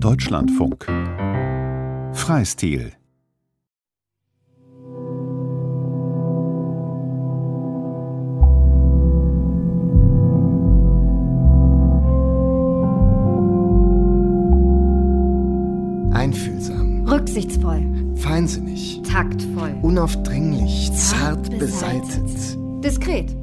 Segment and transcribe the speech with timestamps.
[0.00, 0.86] Deutschlandfunk.
[2.12, 2.92] Freistil.
[16.12, 23.36] Einfühlsam, Rücksichtsvoll, feinsinnig, taktvoll, unaufdringlich, zart Zart beseitet, diskret,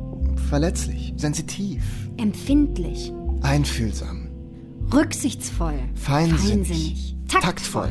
[0.49, 1.83] verletzlich, sensitiv,
[2.17, 4.20] empfindlich, einfühlsam,
[4.93, 7.89] rücksichtsvoll, feinsinnig, taktvoll,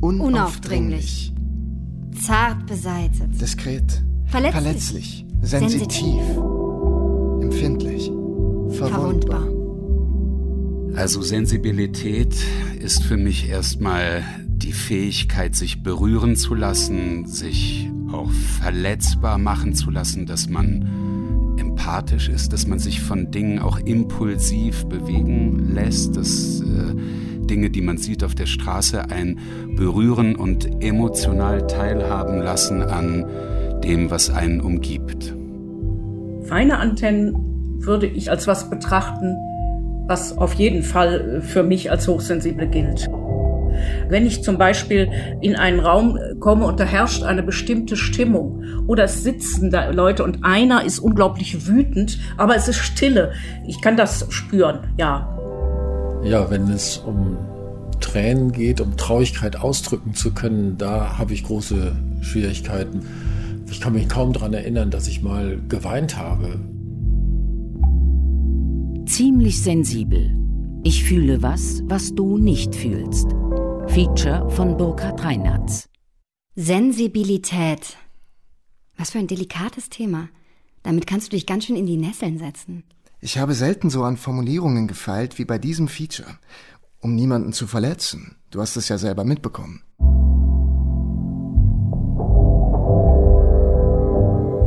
[0.00, 1.32] unaufdringlich,
[2.20, 6.22] zart beseitet, diskret, verletzlich, verletzlich, sensitiv,
[7.42, 8.10] empfindlich,
[8.70, 9.48] verwundbar.
[10.96, 12.34] Also Sensibilität
[12.80, 19.90] ist für mich erstmal die Fähigkeit, sich berühren zu lassen, sich auch verletzbar machen zu
[19.90, 21.09] lassen, dass man
[21.80, 26.94] empathisch ist, dass man sich von Dingen auch impulsiv bewegen lässt, dass äh,
[27.46, 29.40] Dinge, die man sieht auf der Straße, einen
[29.76, 33.24] berühren und emotional teilhaben lassen an
[33.82, 35.34] dem, was einen umgibt.
[36.44, 39.36] Feine Antennen würde ich als was betrachten,
[40.06, 43.08] was auf jeden Fall für mich als hochsensibel gilt.
[44.08, 49.04] Wenn ich zum Beispiel in einen Raum komme und da herrscht eine bestimmte Stimmung oder
[49.04, 53.32] es sitzen da Leute und einer ist unglaublich wütend, aber es ist Stille.
[53.66, 55.36] Ich kann das spüren, ja.
[56.22, 57.38] Ja, wenn es um
[58.00, 63.02] Tränen geht, um Traurigkeit ausdrücken zu können, da habe ich große Schwierigkeiten.
[63.70, 66.58] Ich kann mich kaum daran erinnern, dass ich mal geweint habe.
[69.06, 70.36] Ziemlich sensibel.
[70.82, 73.28] Ich fühle was, was du nicht fühlst.
[73.94, 75.88] Feature von Burkhard Reinhardt.
[76.54, 77.96] Sensibilität.
[78.96, 80.28] Was für ein delikates Thema.
[80.84, 82.84] Damit kannst du dich ganz schön in die Nesseln setzen.
[83.20, 86.38] Ich habe selten so an Formulierungen gefeilt wie bei diesem Feature,
[87.00, 88.36] um niemanden zu verletzen.
[88.52, 89.82] Du hast es ja selber mitbekommen.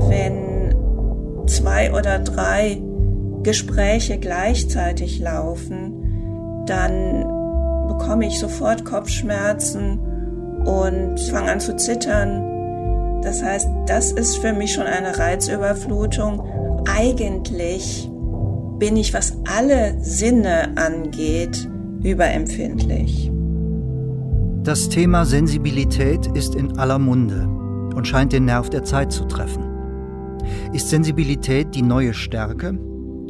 [0.10, 2.82] wenn zwei oder drei
[3.42, 7.43] Gespräche gleichzeitig laufen, dann
[7.88, 10.00] bekomme ich sofort Kopfschmerzen
[10.66, 13.22] und fange an zu zittern.
[13.22, 16.44] Das heißt, das ist für mich schon eine Reizüberflutung.
[16.88, 18.10] Eigentlich
[18.80, 21.70] bin ich, was alle Sinne angeht,
[22.04, 23.32] überempfindlich.
[24.64, 27.48] Das Thema Sensibilität ist in aller Munde
[27.96, 29.64] und scheint den Nerv der Zeit zu treffen.
[30.74, 32.78] Ist Sensibilität die neue Stärke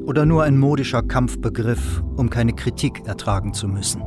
[0.05, 4.01] oder nur ein modischer Kampfbegriff, um keine Kritik ertragen zu müssen?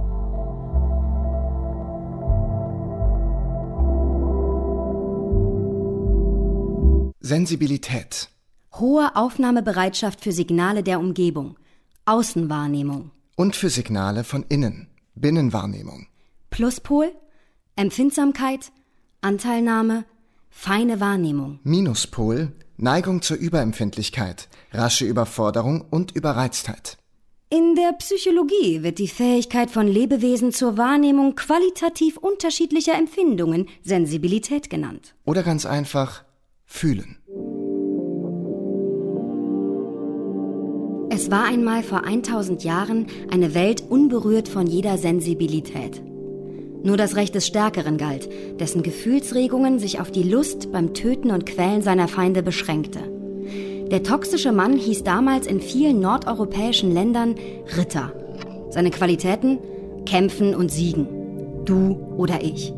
[7.27, 8.29] Sensibilität.
[8.75, 11.59] Hohe Aufnahmebereitschaft für Signale der Umgebung.
[12.05, 13.11] Außenwahrnehmung.
[13.35, 14.89] Und für Signale von innen.
[15.17, 16.07] Binnenwahrnehmung.
[16.51, 17.13] Pluspol.
[17.75, 18.71] Empfindsamkeit.
[19.21, 20.05] Anteilnahme.
[20.51, 21.59] Feine Wahrnehmung.
[21.65, 22.53] Minuspol.
[22.79, 26.99] Neigung zur Überempfindlichkeit, rasche Überforderung und Überreiztheit.
[27.49, 35.15] In der Psychologie wird die Fähigkeit von Lebewesen zur Wahrnehmung qualitativ unterschiedlicher Empfindungen Sensibilität genannt.
[35.25, 36.25] Oder ganz einfach
[36.67, 37.16] fühlen.
[41.17, 46.03] Es war einmal vor 1000 Jahren eine Welt unberührt von jeder Sensibilität.
[46.83, 48.29] Nur das Recht des Stärkeren galt,
[48.61, 52.99] dessen Gefühlsregungen sich auf die Lust beim Töten und Quälen seiner Feinde beschränkte.
[53.91, 57.35] Der toxische Mann hieß damals in vielen nordeuropäischen Ländern
[57.79, 58.13] Ritter.
[58.69, 59.59] Seine Qualitäten?
[60.05, 61.09] Kämpfen und siegen.
[61.65, 62.75] Du oder ich.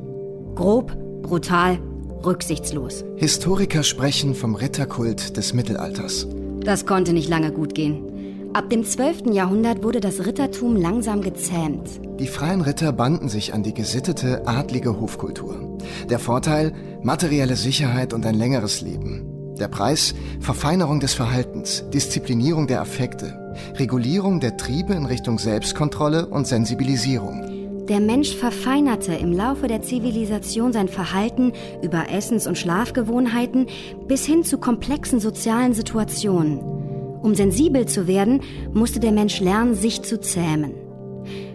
[0.55, 1.81] Grob, brutal,
[2.25, 3.05] rücksichtslos.
[3.17, 6.29] Historiker sprechen vom Ritterkult des Mittelalters.
[6.61, 8.08] Das konnte nicht lange gut gehen.
[8.55, 9.27] Ab dem 12.
[9.33, 12.01] Jahrhundert wurde das Rittertum langsam gezähmt.
[12.19, 15.79] Die freien Ritter banden sich an die gesittete, adlige Hofkultur.
[16.09, 16.73] Der Vorteil?
[17.03, 19.55] Materielle Sicherheit und ein längeres Leben.
[19.61, 20.15] Der Preis?
[20.41, 27.87] Verfeinerung des Verhaltens, Disziplinierung der Affekte, Regulierung der Triebe in Richtung Selbstkontrolle und Sensibilisierung.
[27.89, 31.53] Der Mensch verfeinerte im Laufe der Zivilisation sein Verhalten
[31.83, 33.67] über Essens- und Schlafgewohnheiten
[34.07, 36.78] bis hin zu komplexen sozialen Situationen.
[37.23, 38.41] Um sensibel zu werden,
[38.73, 40.75] musste der Mensch lernen, sich zu zähmen.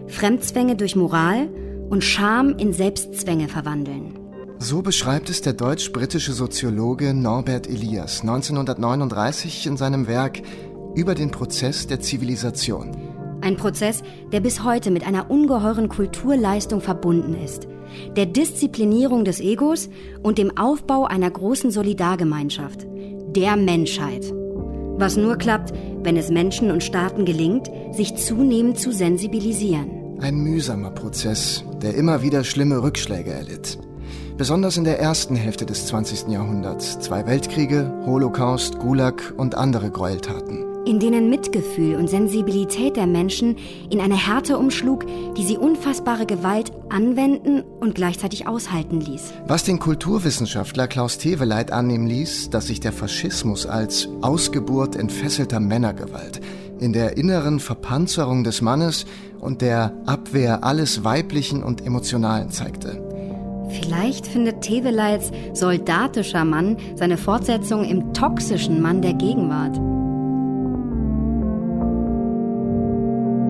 [0.08, 1.50] Fremdzwänge durch Moral
[1.90, 4.20] und Scham in Selbstzwänge verwandeln.
[4.60, 10.42] So beschreibt es der deutsch-britische Soziologe Norbert Elias 1939 in seinem Werk
[10.96, 12.96] über den Prozess der Zivilisation.
[13.42, 17.68] Ein Prozess, der bis heute mit einer ungeheuren Kulturleistung verbunden ist.
[18.16, 19.90] Der Disziplinierung des Egos
[20.22, 22.88] und dem Aufbau einer großen Solidargemeinschaft.
[23.36, 24.34] Der Menschheit.
[25.04, 25.74] Was nur klappt,
[26.04, 30.18] wenn es Menschen und Staaten gelingt, sich zunehmend zu sensibilisieren.
[30.22, 33.78] Ein mühsamer Prozess, der immer wieder schlimme Rückschläge erlitt.
[34.38, 36.30] Besonders in der ersten Hälfte des 20.
[36.30, 37.00] Jahrhunderts.
[37.00, 40.73] Zwei Weltkriege, Holocaust, Gulag und andere Gräueltaten.
[40.86, 43.56] In denen Mitgefühl und Sensibilität der Menschen
[43.90, 45.06] in eine Härte umschlug,
[45.38, 49.34] die sie unfassbare Gewalt anwenden und gleichzeitig aushalten ließ.
[49.48, 56.42] Was den Kulturwissenschaftler Klaus Teweleit annehmen ließ, dass sich der Faschismus als Ausgeburt entfesselter Männergewalt
[56.80, 59.06] in der inneren Verpanzerung des Mannes
[59.40, 63.02] und der Abwehr alles Weiblichen und Emotionalen zeigte.
[63.70, 69.80] Vielleicht findet Teweleits soldatischer Mann seine Fortsetzung im toxischen Mann der Gegenwart.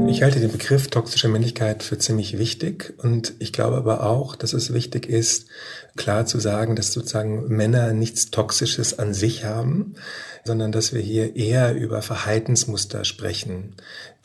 [0.07, 4.53] Ich halte den Begriff toxische Männlichkeit für ziemlich wichtig und ich glaube aber auch, dass
[4.53, 5.47] es wichtig ist,
[5.95, 9.95] klar zu sagen, dass sozusagen Männer nichts Toxisches an sich haben,
[10.43, 13.75] sondern dass wir hier eher über Verhaltensmuster sprechen,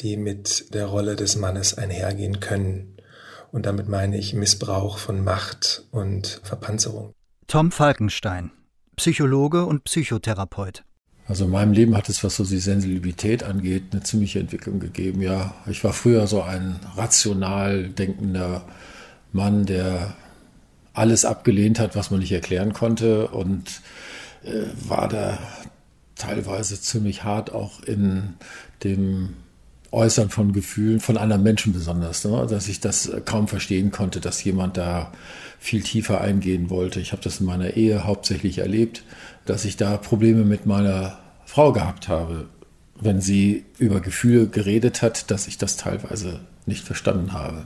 [0.00, 2.96] die mit der Rolle des Mannes einhergehen können.
[3.50, 7.12] Und damit meine ich Missbrauch von Macht und Verpanzerung.
[7.46, 8.50] Tom Falkenstein,
[8.96, 10.84] Psychologe und Psychotherapeut.
[11.28, 15.20] Also in meinem Leben hat es, was so die Sensibilität angeht, eine ziemliche Entwicklung gegeben.
[15.20, 18.64] Ja, ich war früher so ein rational denkender
[19.32, 20.16] Mann, der
[20.94, 23.82] alles abgelehnt hat, was man nicht erklären konnte und
[24.42, 25.38] äh, war da
[26.16, 28.34] teilweise ziemlich hart auch in
[28.82, 29.34] dem
[29.90, 32.46] Äußern von Gefühlen von anderen Menschen besonders, ne?
[32.48, 35.12] dass ich das kaum verstehen konnte, dass jemand da
[35.58, 37.00] viel tiefer eingehen wollte.
[37.00, 39.02] Ich habe das in meiner Ehe hauptsächlich erlebt,
[39.46, 42.48] dass ich da Probleme mit meiner Frau gehabt habe,
[43.00, 47.64] wenn sie über Gefühle geredet hat, dass ich das teilweise nicht verstanden habe.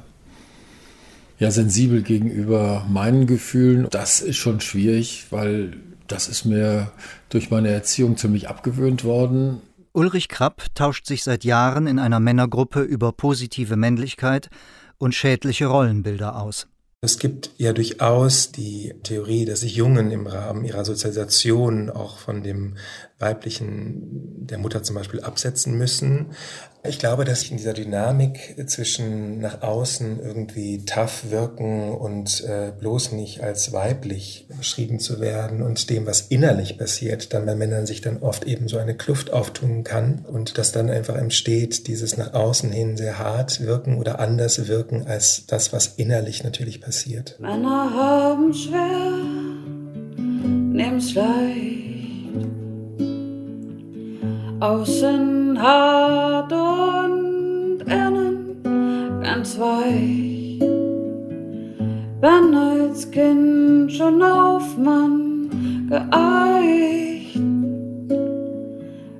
[1.39, 5.73] Ja, sensibel gegenüber meinen Gefühlen, das ist schon schwierig, weil
[6.07, 6.93] das ist mir
[7.31, 9.61] durch meine Erziehung ziemlich abgewöhnt worden.
[9.95, 14.49] Ulrich Krapp tauscht sich seit Jahren in einer Männergruppe über positive Männlichkeit
[14.97, 16.67] und schädliche Rollenbilder aus.
[17.03, 22.43] Es gibt ja durchaus die Theorie, dass sich Jungen im Rahmen ihrer Sozialisation auch von
[22.43, 22.77] dem
[23.23, 26.33] weiblichen, der Mutter zum Beispiel, absetzen müssen.
[26.85, 33.13] Ich glaube, dass in dieser Dynamik zwischen nach außen irgendwie tough wirken und äh, bloß
[33.13, 38.01] nicht als weiblich beschrieben zu werden und dem, was innerlich passiert, dann bei Männern sich
[38.01, 42.35] dann oft eben so eine Kluft auftun kann und dass dann einfach entsteht, dieses nach
[42.35, 47.39] außen hin sehr hart wirken oder anders wirken als das, was innerlich natürlich passiert.
[47.39, 49.13] Männer haben schwer,
[50.73, 51.92] nimm's leicht
[54.63, 60.61] Außen hart und innen ganz weich.
[62.21, 67.41] Bin als Kind schon auf Mann geeicht.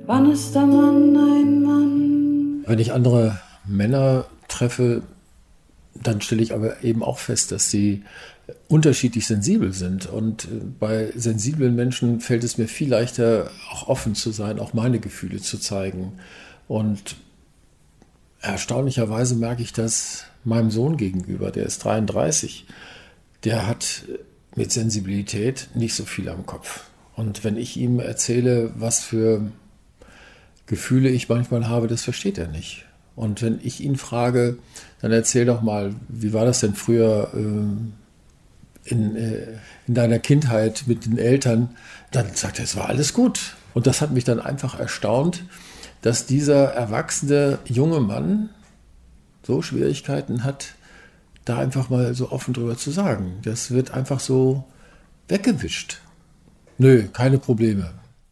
[0.05, 2.63] Wann ist der Mann ein Mann?
[2.65, 5.01] Wenn ich andere Männer treffe,
[5.93, 8.03] dann stelle ich aber eben auch fest, dass sie
[8.67, 10.05] unterschiedlich sensibel sind.
[10.07, 10.47] Und äh,
[10.79, 15.41] bei sensiblen Menschen fällt es mir viel leichter, auch offen zu sein, auch meine Gefühle
[15.41, 16.13] zu zeigen.
[16.67, 17.15] Und
[18.41, 22.65] erstaunlicherweise merke ich das meinem Sohn gegenüber, der ist 33.
[23.43, 24.03] Der hat
[24.55, 26.83] mit Sensibilität nicht so viel am Kopf.
[27.15, 29.51] Und wenn ich ihm erzähle, was für
[30.65, 32.85] Gefühle ich manchmal habe, das versteht er nicht.
[33.15, 34.57] Und wenn ich ihn frage,
[35.01, 37.31] dann erzähl doch mal, wie war das denn früher?
[37.35, 38.02] Äh,
[38.85, 41.75] in, äh, in deiner Kindheit mit den Eltern,
[42.11, 43.55] dann sagt er, es war alles gut.
[43.73, 45.43] Und das hat mich dann einfach erstaunt,
[46.01, 48.49] dass dieser erwachsene junge Mann
[49.43, 50.75] so Schwierigkeiten hat,
[51.45, 53.39] da einfach mal so offen drüber zu sagen.
[53.43, 54.63] Das wird einfach so
[55.27, 55.99] weggewischt.
[56.77, 57.91] Nö, keine Probleme.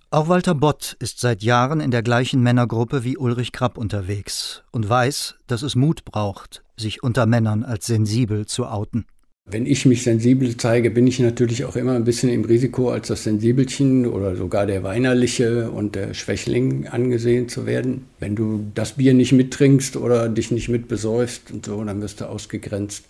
[0.10, 4.88] Auch Walter Bott ist seit Jahren in der gleichen Männergruppe wie Ulrich Krapp unterwegs und
[4.88, 9.05] weiß, dass es Mut braucht, sich unter Männern als sensibel zu outen.
[9.45, 13.07] Wenn ich mich sensibel zeige, bin ich natürlich auch immer ein bisschen im Risiko, als
[13.07, 18.05] das Sensibelchen oder sogar der Weinerliche und der Schwächling angesehen zu werden.
[18.19, 22.29] Wenn du das Bier nicht mittrinkst oder dich nicht mitbesäufst und so, dann wirst du
[22.29, 23.05] ausgegrenzt.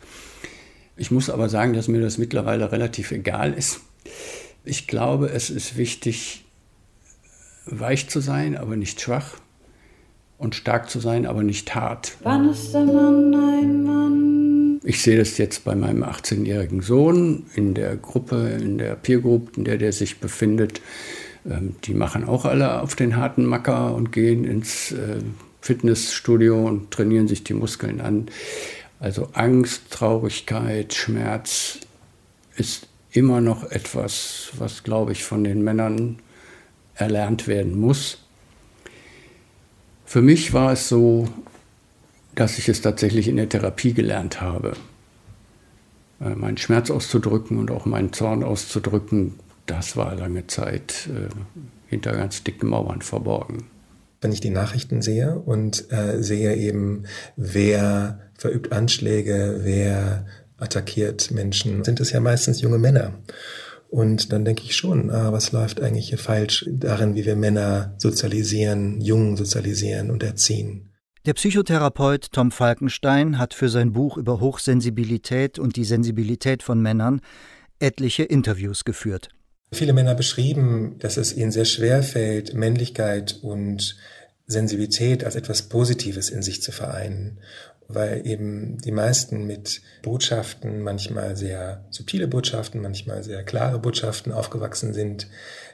[0.95, 3.81] Ich muss aber sagen, dass mir das mittlerweile relativ egal ist.
[4.63, 6.45] Ich glaube, es ist wichtig,
[7.65, 9.35] weich zu sein, aber nicht schwach
[10.37, 12.17] und stark zu sein, aber nicht hart.
[12.23, 14.30] Wann ist der Mann ein Mann?
[14.83, 19.55] Ich sehe das jetzt bei meinem 18-jährigen Sohn in der Gruppe, in der Peer Group,
[19.55, 20.81] in der der sich befindet.
[21.49, 25.19] Ähm, die machen auch alle auf den harten Macker und gehen ins äh,
[25.61, 28.27] Fitnessstudio und trainieren sich die Muskeln an.
[28.99, 31.79] Also Angst, Traurigkeit, Schmerz
[32.55, 36.19] ist immer noch etwas, was, glaube ich, von den Männern
[36.95, 38.19] erlernt werden muss.
[40.05, 41.27] Für mich war es so,
[42.35, 44.73] dass ich es tatsächlich in der Therapie gelernt habe.
[46.21, 49.35] Äh, meinen Schmerz auszudrücken und auch meinen Zorn auszudrücken,
[49.65, 51.29] das war lange Zeit äh,
[51.87, 53.65] hinter ganz dicken Mauern verborgen.
[54.21, 61.83] Wenn ich die Nachrichten sehe und äh, sehe eben, wer verübt Anschläge, wer attackiert Menschen,
[61.83, 63.15] sind es ja meistens junge Männer.
[63.89, 67.95] Und dann denke ich schon, ah, was läuft eigentlich hier falsch darin, wie wir Männer
[67.97, 70.90] sozialisieren, Jungen sozialisieren und erziehen.
[71.27, 77.21] Der Psychotherapeut Tom Falkenstein hat für sein Buch über Hochsensibilität und die Sensibilität von Männern
[77.77, 79.29] etliche Interviews geführt.
[79.71, 83.97] Viele Männer beschrieben, dass es ihnen sehr schwer fällt, Männlichkeit und
[84.47, 87.37] Sensibilität als etwas Positives in sich zu vereinen,
[87.87, 94.95] weil eben die meisten mit Botschaften, manchmal sehr subtile Botschaften, manchmal sehr klare Botschaften aufgewachsen
[94.95, 95.27] sind,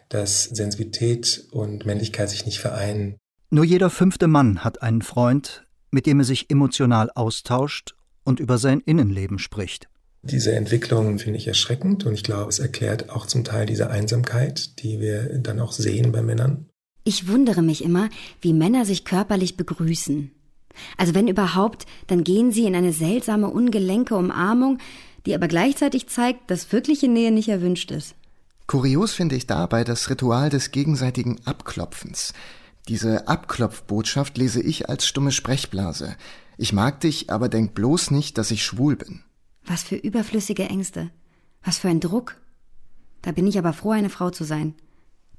[0.10, 3.16] dass Sensibilität und Männlichkeit sich nicht vereinen.
[3.50, 8.58] Nur jeder fünfte Mann hat einen Freund, mit dem er sich emotional austauscht und über
[8.58, 9.88] sein Innenleben spricht.
[10.22, 14.84] Diese Entwicklung finde ich erschreckend und ich glaube, es erklärt auch zum Teil diese Einsamkeit,
[14.84, 16.66] die wir dann auch sehen bei Männern.
[17.06, 18.10] Ich wundere mich immer,
[18.42, 20.30] wie Männer sich körperlich begrüßen.
[20.98, 24.80] Also wenn überhaupt, dann gehen sie in eine seltsame, ungelenke Umarmung,
[25.26, 28.14] die aber gleichzeitig zeigt, dass wirkliche Nähe nicht erwünscht ist.
[28.68, 32.34] Kurios finde ich dabei das Ritual des gegenseitigen Abklopfens.
[32.88, 36.16] Diese Abklopfbotschaft lese ich als stumme Sprechblase.
[36.58, 39.24] Ich mag dich, aber denk bloß nicht, dass ich schwul bin.
[39.66, 41.12] Was für überflüssige Ängste.
[41.64, 42.38] Was für ein Druck.
[43.22, 44.74] Da bin ich aber froh, eine Frau zu sein.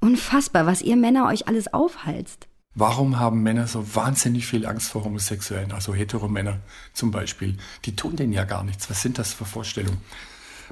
[0.00, 2.48] Unfassbar, was ihr Männer euch alles aufhalst.
[2.74, 6.60] Warum haben Männer so wahnsinnig viel Angst vor Homosexuellen, also Heteromänner
[6.92, 7.56] zum Beispiel?
[7.86, 8.90] Die tun denen ja gar nichts.
[8.90, 10.02] Was sind das für Vorstellungen?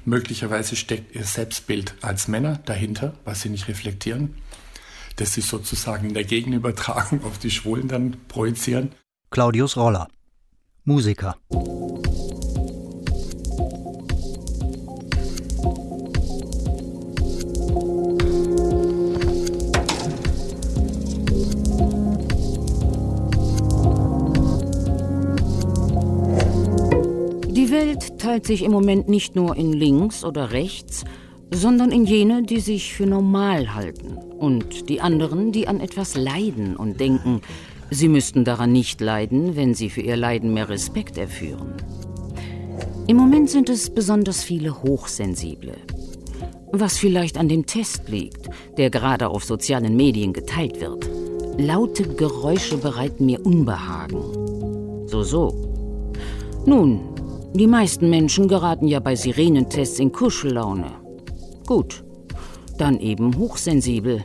[0.04, 4.34] Möglicherweise steckt ihr Selbstbild als Männer dahinter, was sie nicht reflektieren
[5.16, 8.92] das sich sozusagen in der Gegenübertragung auf die Schwulen dann projizieren.
[9.30, 10.08] Claudius Roller,
[10.84, 11.36] Musiker.
[27.66, 31.04] Die Welt teilt sich im Moment nicht nur in links oder rechts,
[31.52, 36.76] sondern in jene, die sich für normal halten und die anderen, die an etwas leiden
[36.76, 37.40] und denken,
[37.90, 41.74] sie müssten daran nicht leiden, wenn sie für ihr Leiden mehr Respekt erführen.
[43.06, 45.74] Im Moment sind es besonders viele Hochsensible.
[46.72, 51.08] Was vielleicht an dem Test liegt, der gerade auf sozialen Medien geteilt wird.
[51.58, 54.20] Laute Geräusche bereiten mir Unbehagen.
[55.06, 55.54] So, so.
[56.66, 57.00] Nun,
[57.54, 61.05] die meisten Menschen geraten ja bei Sirenentests in Kuschellaune.
[61.66, 62.04] Gut,
[62.78, 64.24] dann eben hochsensibel.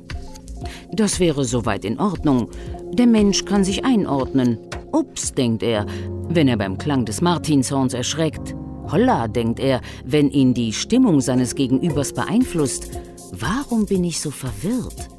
[0.92, 2.50] Das wäre soweit in Ordnung.
[2.94, 4.60] Der Mensch kann sich einordnen.
[4.92, 5.86] Ups, denkt er,
[6.30, 8.56] wenn er beim Klang des Martinshorns erschreckt.
[8.92, 12.92] Holla, denkt er, wenn ihn die Stimmung seines Gegenübers beeinflusst.
[13.32, 15.10] Warum bin ich so verwirrt?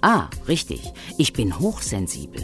[0.00, 2.42] Ah, richtig, ich bin hochsensibel.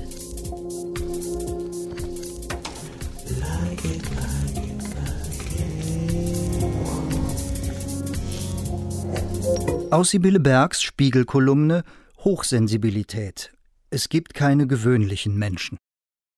[9.91, 11.83] Aus Sibylle Bergs Spiegelkolumne
[12.19, 13.53] Hochsensibilität.
[13.89, 15.79] Es gibt keine gewöhnlichen Menschen.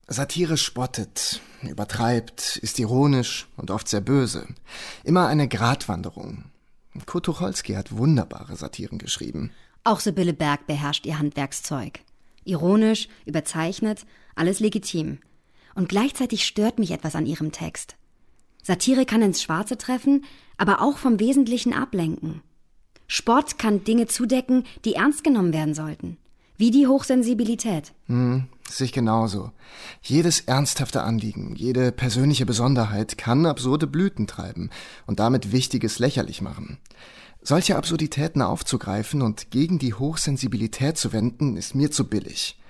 [0.07, 4.47] Satire spottet, übertreibt, ist ironisch und oft sehr böse.
[5.03, 6.45] Immer eine Gratwanderung.
[7.07, 9.51] Kurt Tucholsky hat wunderbare Satiren geschrieben.
[9.83, 12.03] Auch Sibylle Berg beherrscht ihr Handwerkszeug.
[12.45, 15.19] Ironisch, überzeichnet, alles legitim.
[15.75, 17.97] Und gleichzeitig stört mich etwas an ihrem Text.
[18.63, 20.25] Satire kann ins Schwarze treffen,
[20.57, 22.43] aber auch vom Wesentlichen ablenken.
[23.13, 26.17] Sport kann Dinge zudecken, die ernst genommen werden sollten.
[26.57, 27.91] Wie die Hochsensibilität.
[28.07, 29.51] Hm, sich genauso.
[30.01, 34.71] Jedes ernsthafte Anliegen, jede persönliche Besonderheit kann absurde Blüten treiben
[35.07, 36.79] und damit Wichtiges lächerlich machen.
[37.43, 42.61] Solche Absurditäten aufzugreifen und gegen die Hochsensibilität zu wenden, ist mir zu billig.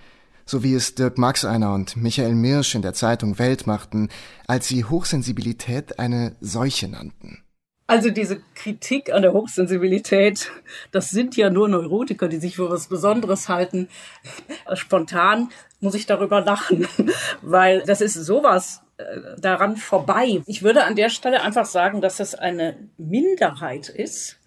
[0.47, 4.09] So wie es Dirk Maxeiner und Michael Mirsch in der Zeitung Welt machten,
[4.47, 7.42] als sie Hochsensibilität eine Seuche nannten.
[7.90, 10.52] Also diese Kritik an der Hochsensibilität,
[10.92, 13.88] das sind ja nur Neurotiker, die sich für was Besonderes halten.
[14.75, 16.87] Spontan muss ich darüber lachen,
[17.42, 19.04] weil das ist sowas äh,
[19.38, 20.40] daran vorbei.
[20.47, 24.38] Ich würde an der Stelle einfach sagen, dass das eine Minderheit ist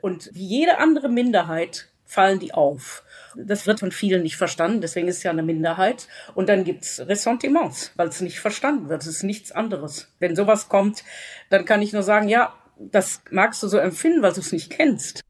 [0.00, 3.02] und wie jede andere Minderheit fallen die auf.
[3.34, 6.06] Das wird von vielen nicht verstanden, deswegen ist es ja eine Minderheit.
[6.34, 9.02] Und dann gibt's Ressentiments, weil es nicht verstanden wird.
[9.02, 10.08] Es ist nichts anderes.
[10.20, 11.02] Wenn sowas kommt,
[11.50, 12.54] dann kann ich nur sagen, ja,
[12.90, 15.22] das magst du so empfinden, weil du es nicht kennst.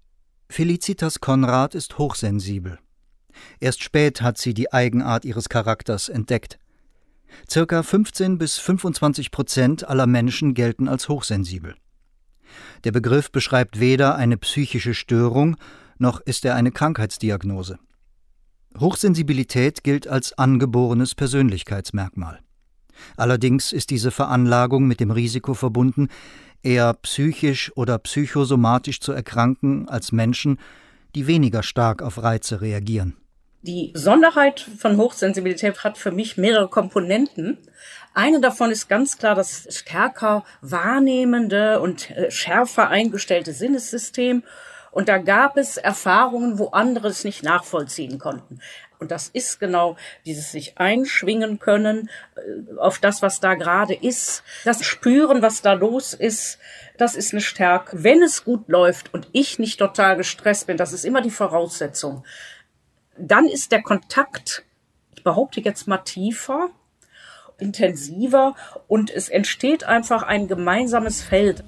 [0.49, 2.79] Felicitas Konrad ist hochsensibel.
[3.61, 6.59] Erst spät hat sie die Eigenart ihres Charakters entdeckt.
[7.51, 11.75] Circa 15 bis 25 Prozent aller Menschen gelten als hochsensibel.
[12.85, 15.57] Der Begriff beschreibt weder eine psychische Störung,
[15.99, 17.79] noch ist er eine Krankheitsdiagnose.
[18.79, 22.41] Hochsensibilität gilt als angeborenes Persönlichkeitsmerkmal.
[23.17, 26.09] Allerdings ist diese Veranlagung mit dem Risiko verbunden,
[26.63, 30.59] eher psychisch oder psychosomatisch zu erkranken als Menschen,
[31.15, 33.17] die weniger stark auf Reize reagieren.
[33.63, 37.59] Die Sonderheit von Hochsensibilität hat für mich mehrere Komponenten.
[38.13, 44.43] Eine davon ist ganz klar das stärker wahrnehmende und äh, schärfer eingestellte Sinnessystem.
[44.91, 48.59] Und da gab es Erfahrungen, wo andere es nicht nachvollziehen konnten.
[49.03, 54.45] Und das ist genau dieses sich einschwingen können äh, auf das, was da gerade ist,
[54.65, 56.59] das Spüren, was da los ist.
[56.97, 58.05] Das ist eine Stärke.
[58.05, 62.25] Wenn es gut läuft und ich nicht total gestresst bin, das ist immer die Voraussetzung.
[63.19, 64.63] Dann ist der Kontakt,
[65.17, 66.71] ich behaupte jetzt mal tiefer,
[67.59, 68.55] intensiver
[68.87, 71.65] und es entsteht einfach ein gemeinsames Feld.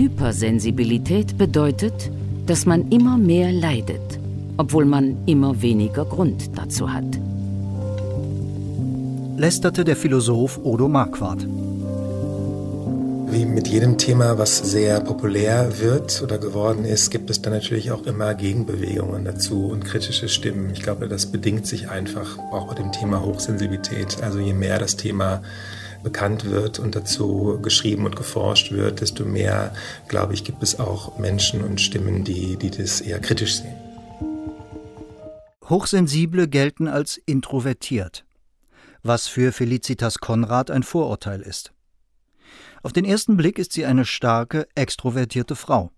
[0.00, 2.10] Hypersensibilität bedeutet,
[2.46, 4.18] dass man immer mehr leidet,
[4.56, 7.04] obwohl man immer weniger Grund dazu hat.
[9.36, 11.46] Lästerte der Philosoph Odo Marquardt.
[13.30, 17.90] Wie mit jedem Thema, was sehr populär wird oder geworden ist, gibt es dann natürlich
[17.90, 20.70] auch immer Gegenbewegungen dazu und kritische Stimmen.
[20.72, 24.22] Ich glaube, das bedingt sich einfach auch bei dem Thema Hochsensibilität.
[24.22, 25.42] Also je mehr das Thema
[26.02, 29.74] bekannt wird und dazu geschrieben und geforscht wird, desto mehr,
[30.08, 33.74] glaube ich, gibt es auch Menschen und Stimmen, die, die das eher kritisch sehen.
[35.68, 38.24] Hochsensible gelten als introvertiert,
[39.02, 41.72] was für Felicitas Konrad ein Vorurteil ist.
[42.82, 45.92] Auf den ersten Blick ist sie eine starke, extrovertierte Frau,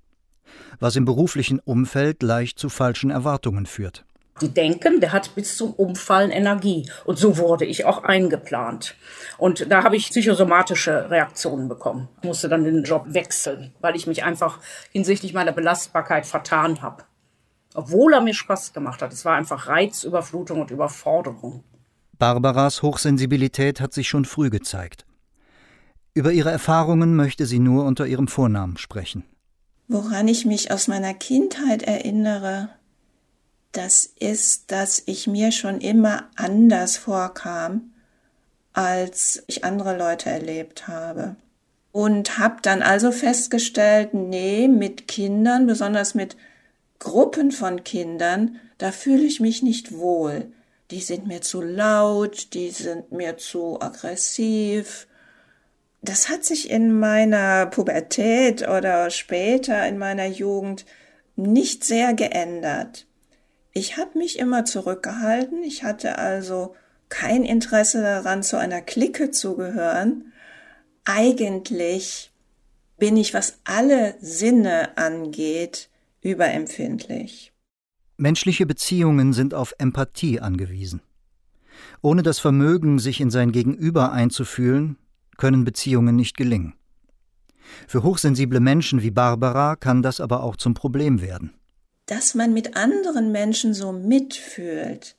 [0.80, 4.04] was im beruflichen Umfeld leicht zu falschen Erwartungen führt.
[4.42, 6.90] Die denken, der hat bis zum Umfallen Energie.
[7.04, 8.96] Und so wurde ich auch eingeplant.
[9.38, 12.08] Und da habe ich psychosomatische Reaktionen bekommen.
[12.20, 14.58] Ich musste dann den Job wechseln, weil ich mich einfach
[14.90, 17.04] hinsichtlich meiner Belastbarkeit vertan habe.
[17.74, 19.12] Obwohl er mir Spaß gemacht hat.
[19.12, 21.62] Es war einfach Reizüberflutung und Überforderung.
[22.18, 25.06] Barbaras Hochsensibilität hat sich schon früh gezeigt.
[26.14, 29.24] Über ihre Erfahrungen möchte sie nur unter ihrem Vornamen sprechen.
[29.86, 32.70] Woran ich mich aus meiner Kindheit erinnere,
[33.72, 37.92] das ist, dass ich mir schon immer anders vorkam,
[38.72, 41.36] als ich andere Leute erlebt habe.
[41.90, 46.36] Und habe dann also festgestellt, nee, mit Kindern, besonders mit
[46.98, 50.52] Gruppen von Kindern, da fühle ich mich nicht wohl.
[50.90, 55.06] Die sind mir zu laut, die sind mir zu aggressiv,
[56.02, 60.84] das hat sich in meiner Pubertät oder später in meiner Jugend
[61.36, 63.06] nicht sehr geändert.
[63.72, 66.74] Ich habe mich immer zurückgehalten, ich hatte also
[67.08, 70.32] kein Interesse daran, zu einer Clique zu gehören.
[71.04, 72.30] Eigentlich
[72.98, 75.88] bin ich, was alle Sinne angeht,
[76.20, 77.52] überempfindlich.
[78.16, 81.00] Menschliche Beziehungen sind auf Empathie angewiesen.
[82.02, 84.96] Ohne das Vermögen, sich in sein Gegenüber einzufühlen,
[85.38, 86.74] können Beziehungen nicht gelingen.
[87.88, 91.54] Für hochsensible Menschen wie Barbara kann das aber auch zum Problem werden.
[92.06, 95.16] Dass man mit anderen Menschen so mitfühlt,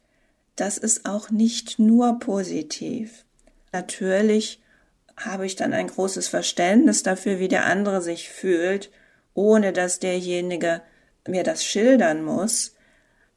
[0.55, 3.25] das ist auch nicht nur positiv.
[3.71, 4.61] Natürlich
[5.17, 8.91] habe ich dann ein großes Verständnis dafür, wie der andere sich fühlt,
[9.33, 10.81] ohne dass derjenige
[11.27, 12.75] mir das schildern muss.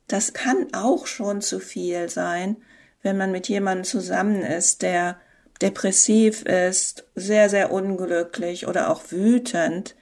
[0.09, 2.57] Das kann auch schon zu viel sein,
[3.03, 5.19] wenn man mit jemandem zusammen ist, der
[5.61, 9.95] depressiv ist, sehr, sehr unglücklich oder auch wütend,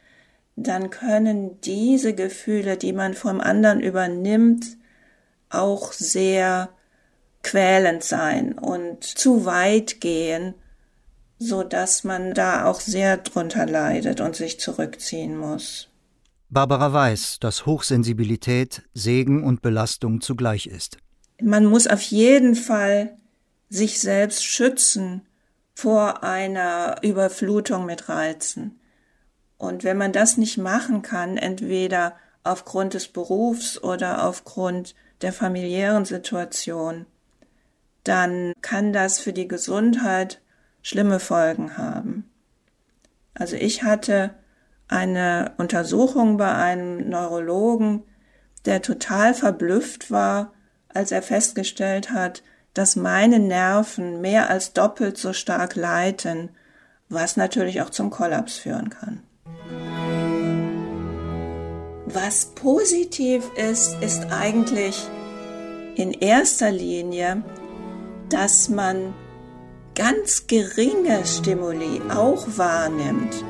[0.57, 4.65] dann können diese Gefühle, die man vom anderen übernimmt,
[5.51, 6.71] auch sehr
[7.43, 10.55] quälend sein und zu weit gehen,
[11.39, 15.89] so dass man da auch sehr drunter leidet und sich zurückziehen muss.
[16.49, 20.99] Barbara weiß, dass Hochsensibilität Segen und Belastung zugleich ist.
[21.43, 23.17] Man muss auf jeden Fall
[23.69, 25.23] sich selbst schützen
[25.75, 28.79] vor einer Überflutung mit Reizen.
[29.59, 36.05] Und wenn man das nicht machen kann, entweder aufgrund des Berufs oder aufgrund der familiären
[36.05, 37.07] Situation,
[38.05, 40.43] dann kann das für die Gesundheit
[40.83, 42.31] schlimme Folgen haben.
[43.33, 44.35] Also ich hatte
[44.89, 48.03] eine Untersuchung bei einem Neurologen,
[48.67, 50.53] der total verblüfft war,
[50.89, 52.43] als er festgestellt hat,
[52.75, 56.51] dass meine Nerven mehr als doppelt so stark leiten,
[57.09, 59.23] was natürlich auch zum Kollaps führen kann.
[62.07, 64.97] Was positiv ist, ist eigentlich
[65.97, 67.43] in erster Linie,
[68.29, 69.15] dass man
[69.95, 73.45] ganz geringe Stimuli auch wahrnimmt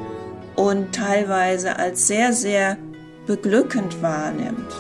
[0.57, 2.79] und teilweise als sehr, sehr
[3.27, 4.73] beglückend wahrnimmt.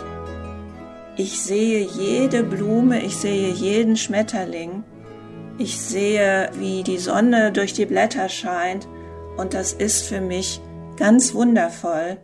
[1.16, 4.82] Ich sehe jede Blume, ich sehe jeden Schmetterling,
[5.58, 8.88] ich sehe, wie die Sonne durch die Blätter scheint
[9.36, 10.60] und das ist für mich
[10.96, 12.18] ganz wundervoll.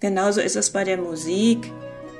[0.00, 1.70] Genauso ist es bei der Musik.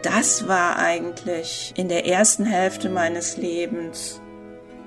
[0.03, 4.21] Das war eigentlich in der ersten Hälfte meines Lebens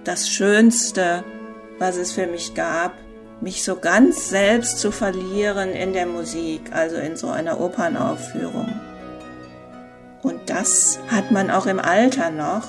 [0.03, 1.23] das Schönste,
[1.79, 2.93] was es für mich gab,
[3.41, 8.73] mich so ganz selbst zu verlieren in der Musik, also in so einer Opernaufführung.
[10.21, 12.63] Und das hat man auch im Alter noch,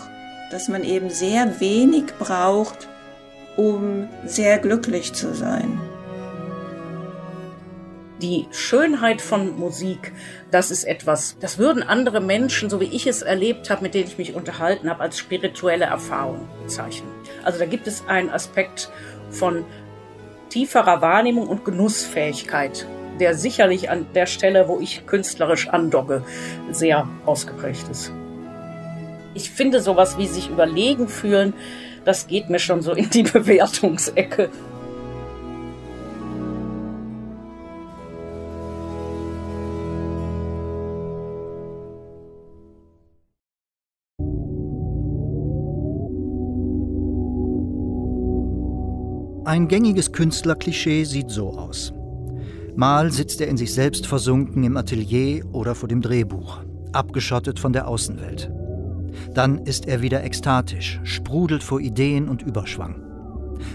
[0.51, 2.89] dass man eben sehr wenig braucht,
[3.57, 5.81] um sehr glücklich zu sein.
[8.23, 10.13] Die Schönheit von Musik,
[10.51, 14.07] das ist etwas, das würden andere Menschen, so wie ich es erlebt habe, mit denen
[14.07, 17.11] ich mich unterhalten habe, als spirituelle Erfahrung bezeichnen.
[17.43, 18.89] Also da gibt es einen Aspekt
[19.31, 19.65] von
[20.49, 22.87] tieferer Wahrnehmung und Genussfähigkeit,
[23.19, 26.23] der sicherlich an der Stelle, wo ich künstlerisch andocke,
[26.71, 28.13] sehr ausgeprägt ist.
[29.35, 31.55] Ich finde sowas wie sich überlegen fühlen,
[32.05, 34.51] das geht mir schon so in die Bewertungsecke.
[49.55, 51.93] Ein gängiges Künstlerklischee sieht so aus.
[52.75, 56.59] Mal sitzt er in sich selbst versunken im Atelier oder vor dem Drehbuch,
[56.91, 58.51] abgeschottet von der Außenwelt.
[59.33, 63.01] Dann ist er wieder ekstatisch, sprudelt vor Ideen und Überschwang.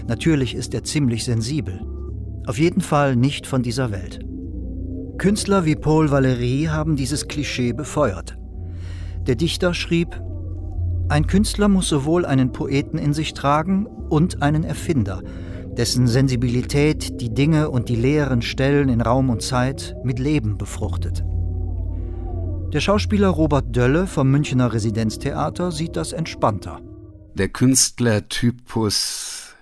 [0.06, 1.80] Natürlich ist er ziemlich sensibel.
[2.44, 4.20] Auf jeden Fall nicht von dieser Welt.
[5.16, 8.36] Künstler wie Paul Valéry haben dieses Klischee befeuert.
[9.26, 10.20] Der Dichter schrieb,
[11.08, 15.22] ein Künstler muss sowohl einen Poeten in sich tragen und einen Erfinder,
[15.76, 21.24] dessen Sensibilität die Dinge und die leeren Stellen in Raum und Zeit mit Leben befruchtet.
[22.72, 26.80] Der Schauspieler Robert Dölle vom Münchner Residenztheater sieht das entspannter.
[27.34, 29.54] Der Künstlertypus,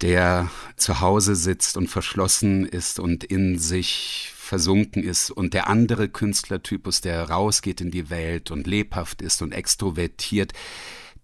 [0.00, 6.08] der zu Hause sitzt und verschlossen ist und in sich versunken ist und der andere
[6.08, 10.52] Künstlertypus, der rausgeht in die Welt und lebhaft ist und extrovertiert,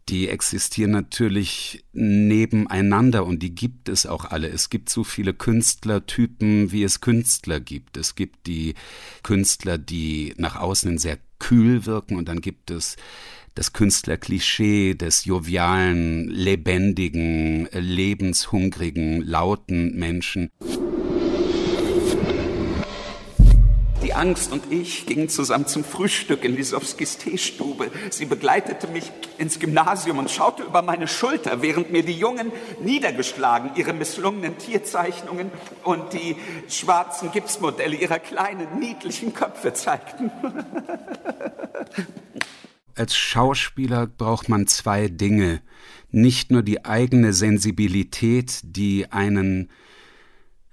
[0.09, 4.49] die existieren natürlich nebeneinander und die gibt es auch alle.
[4.49, 7.97] Es gibt so viele Künstlertypen, wie es Künstler gibt.
[7.97, 8.75] Es gibt die
[9.25, 12.97] Künstler, die nach außen sehr kühl wirken und dann gibt es
[13.57, 20.51] das Künstlerklischee des jovialen, lebendigen, lebenshungrigen, lauten Menschen.
[24.16, 27.90] Angst und ich gingen zusammen zum Frühstück in Lisowskis Teestube.
[28.11, 32.50] Sie begleitete mich ins Gymnasium und schaute über meine Schulter, während mir die Jungen
[32.83, 35.50] niedergeschlagen ihre misslungenen Tierzeichnungen
[35.85, 36.37] und die
[36.68, 40.31] schwarzen Gipsmodelle ihrer kleinen, niedlichen Köpfe zeigten.
[42.96, 45.61] Als Schauspieler braucht man zwei Dinge.
[46.11, 49.68] Nicht nur die eigene Sensibilität, die einen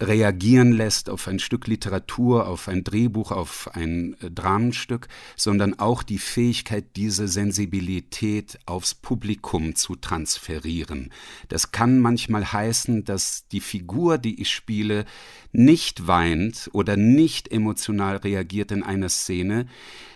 [0.01, 6.03] reagieren lässt auf ein Stück Literatur, auf ein Drehbuch, auf ein äh, Dramenstück, sondern auch
[6.03, 11.12] die Fähigkeit, diese Sensibilität aufs Publikum zu transferieren.
[11.47, 15.06] Das kann manchmal heißen, dass die Figur, die ich spiele,
[15.51, 19.67] nicht weint oder nicht emotional reagiert in einer Szene,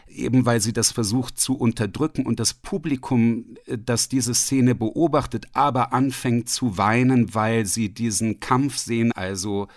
[0.08, 5.48] eben weil sie das versucht zu unterdrücken und das Publikum, äh, das diese Szene beobachtet,
[5.54, 9.12] aber anfängt zu weinen, weil sie diesen Kampf sehen.
[9.12, 9.68] Also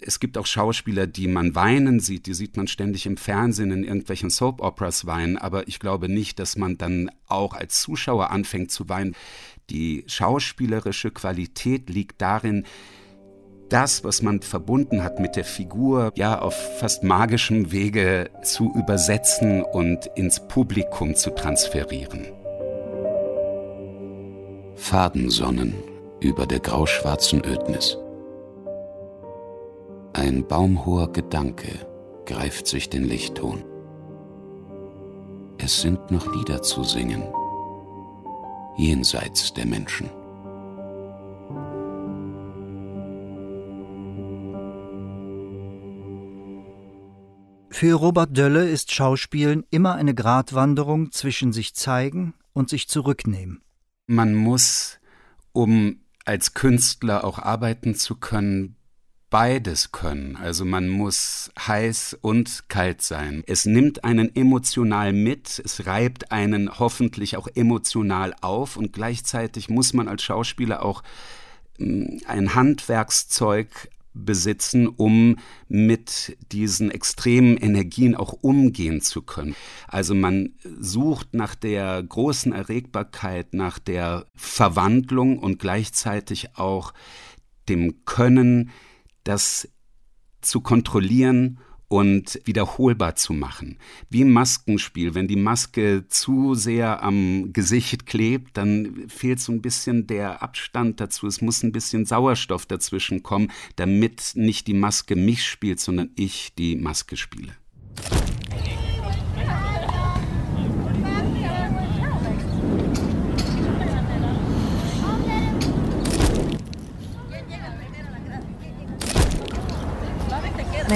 [0.00, 3.84] es gibt auch Schauspieler, die man weinen sieht, die sieht man ständig im Fernsehen in
[3.84, 8.70] irgendwelchen Soap Operas weinen, aber ich glaube nicht, dass man dann auch als Zuschauer anfängt
[8.70, 9.14] zu weinen.
[9.70, 12.64] Die schauspielerische Qualität liegt darin,
[13.68, 19.62] das, was man verbunden hat mit der Figur, ja auf fast magischem Wege zu übersetzen
[19.62, 22.26] und ins Publikum zu transferieren.
[24.76, 25.74] Fadensonnen
[26.20, 27.98] über der grauschwarzen Ödnis.
[30.12, 31.68] Ein baumhoher Gedanke
[32.26, 33.64] greift sich den Lichtton.
[35.58, 37.22] Es sind noch Lieder zu singen,
[38.76, 40.10] jenseits der Menschen.
[47.76, 53.62] Für Robert Dölle ist Schauspielen immer eine Gratwanderung zwischen sich zeigen und sich zurücknehmen.
[54.06, 55.00] Man muss,
[55.52, 58.76] um als Künstler auch arbeiten zu können,
[59.28, 60.36] beides können.
[60.36, 63.42] Also man muss heiß und kalt sein.
[63.48, 69.94] Es nimmt einen emotional mit, es reibt einen hoffentlich auch emotional auf und gleichzeitig muss
[69.94, 71.02] man als Schauspieler auch
[71.78, 75.36] hm, ein Handwerkszeug besitzen, um
[75.68, 79.54] mit diesen extremen Energien auch umgehen zu können.
[79.88, 86.94] Also man sucht nach der großen Erregbarkeit, nach der Verwandlung und gleichzeitig auch
[87.68, 88.70] dem Können,
[89.24, 89.68] das
[90.40, 91.58] zu kontrollieren
[91.94, 93.76] und wiederholbar zu machen.
[94.10, 99.62] Wie im Maskenspiel, wenn die Maske zu sehr am Gesicht klebt, dann fehlt so ein
[99.62, 101.28] bisschen der Abstand dazu.
[101.28, 106.52] Es muss ein bisschen Sauerstoff dazwischen kommen, damit nicht die Maske mich spielt, sondern ich
[106.58, 107.52] die Maske spiele.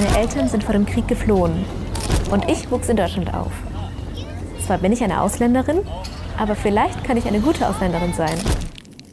[0.01, 1.65] Meine Eltern sind vor dem Krieg geflohen
[2.31, 3.51] und ich wuchs in Deutschland auf.
[4.65, 5.81] Zwar bin ich eine Ausländerin,
[6.39, 8.39] aber vielleicht kann ich eine gute Ausländerin sein.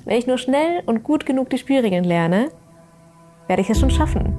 [0.04, 2.50] Wenn ich nur schnell und gut genug die Spielregeln lerne,
[3.48, 4.36] werde ich es schon schaffen.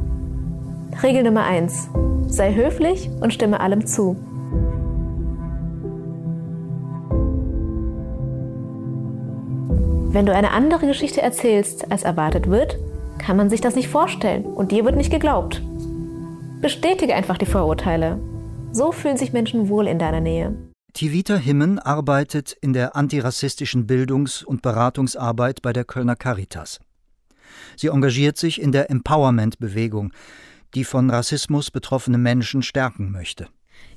[1.03, 1.89] Regel Nummer 1.
[2.29, 4.15] Sei höflich und stimme allem zu.
[10.13, 12.79] Wenn du eine andere Geschichte erzählst, als erwartet wird,
[13.19, 15.61] kann man sich das nicht vorstellen und dir wird nicht geglaubt.
[16.61, 18.19] Bestätige einfach die Vorurteile.
[18.73, 20.57] So fühlen sich Menschen wohl in deiner Nähe.
[20.95, 26.81] Tivita Himmen arbeitet in der antirassistischen Bildungs- und Beratungsarbeit bei der Kölner Caritas.
[27.77, 30.12] Sie engagiert sich in der Empowerment-Bewegung,
[30.75, 33.49] die von Rassismus betroffene Menschen stärken möchte.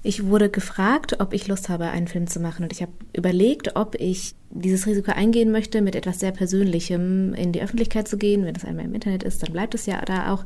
[0.03, 2.63] Ich wurde gefragt, ob ich Lust habe, einen Film zu machen.
[2.63, 7.53] Und ich habe überlegt, ob ich dieses Risiko eingehen möchte, mit etwas sehr Persönlichem in
[7.53, 8.43] die Öffentlichkeit zu gehen.
[8.43, 10.45] Wenn das einmal im Internet ist, dann bleibt es ja da auch.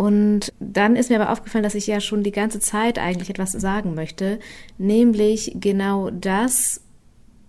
[0.00, 3.52] Und dann ist mir aber aufgefallen, dass ich ja schon die ganze Zeit eigentlich etwas
[3.52, 4.38] sagen möchte,
[4.78, 6.80] nämlich genau das,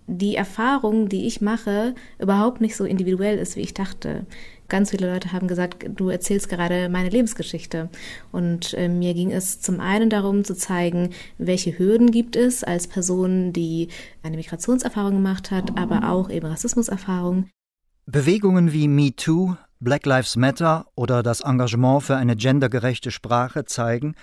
[0.06, 4.26] die Erfahrung, die ich mache, überhaupt nicht so individuell ist, wie ich dachte.
[4.68, 7.88] Ganz viele Leute haben gesagt, du erzählst gerade meine Lebensgeschichte.
[8.32, 12.86] Und äh, mir ging es zum einen darum zu zeigen, welche Hürden gibt es als
[12.86, 13.88] Person, die
[14.22, 17.48] eine Migrationserfahrung gemacht hat, aber auch eben Rassismuserfahrung.
[18.04, 24.14] Bewegungen wie MeToo Black Lives Matter oder das Engagement für eine gendergerechte Sprache zeigen,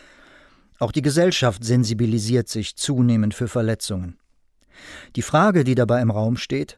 [0.79, 4.17] auch die Gesellschaft sensibilisiert sich zunehmend für Verletzungen.
[5.17, 6.77] Die Frage, die dabei im Raum steht,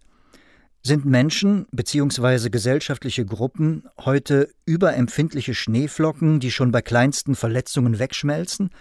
[0.82, 2.50] sind Menschen bzw.
[2.50, 8.72] gesellschaftliche Gruppen heute überempfindliche Schneeflocken, die schon bei kleinsten Verletzungen wegschmelzen?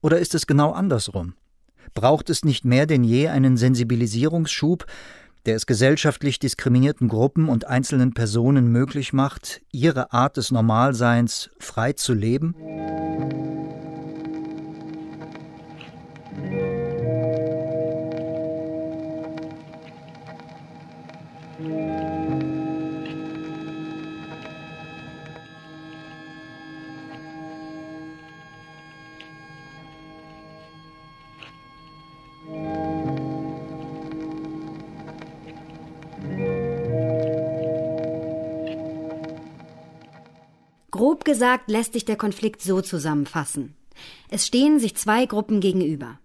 [0.00, 1.34] Oder ist es genau andersrum?
[1.94, 4.86] Braucht es nicht mehr denn je einen Sensibilisierungsschub,
[5.46, 11.92] der es gesellschaftlich diskriminierten Gruppen und einzelnen Personen möglich macht, ihre Art des Normalseins frei
[11.92, 12.54] zu leben?
[40.94, 43.74] Grob gesagt lässt sich der Konflikt so zusammenfassen.
[44.28, 46.20] Es stehen sich zwei Gruppen gegenüber.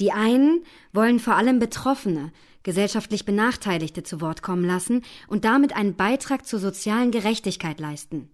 [0.00, 2.32] Die einen wollen vor allem Betroffene,
[2.64, 8.30] gesellschaftlich Benachteiligte zu Wort kommen lassen und damit einen Beitrag zur sozialen Gerechtigkeit leisten.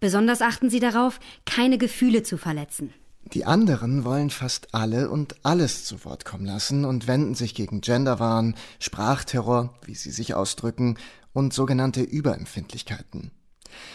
[0.00, 2.94] Besonders achten sie darauf, keine Gefühle zu verletzen.
[3.34, 7.82] Die anderen wollen fast alle und alles zu Wort kommen lassen und wenden sich gegen
[7.82, 10.96] Genderwahn, Sprachterror, wie sie sich ausdrücken,
[11.34, 13.30] und sogenannte Überempfindlichkeiten.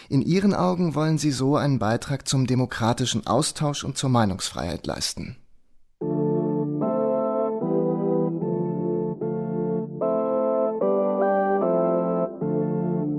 [0.08, 5.36] In ihren Augen wollen sie so einen Beitrag zum demokratischen Austausch und zur Meinungsfreiheit leisten.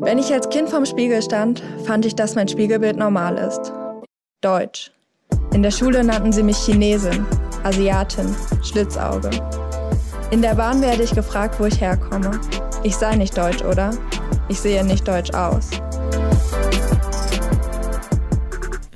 [0.02, 3.72] Wenn ich als Kind vorm Spiegel stand, fand ich, dass mein Spiegelbild normal ist.
[4.42, 4.92] Deutsch.
[5.54, 7.26] In der Schule nannten sie mich Chinesin,
[7.64, 9.30] Asiatin, Schlitzauge.
[10.32, 12.40] In der Bahn werde ich gefragt, wo ich herkomme.
[12.84, 13.92] Ich sei nicht deutsch, oder?
[14.50, 15.70] Ich sehe nicht deutsch aus.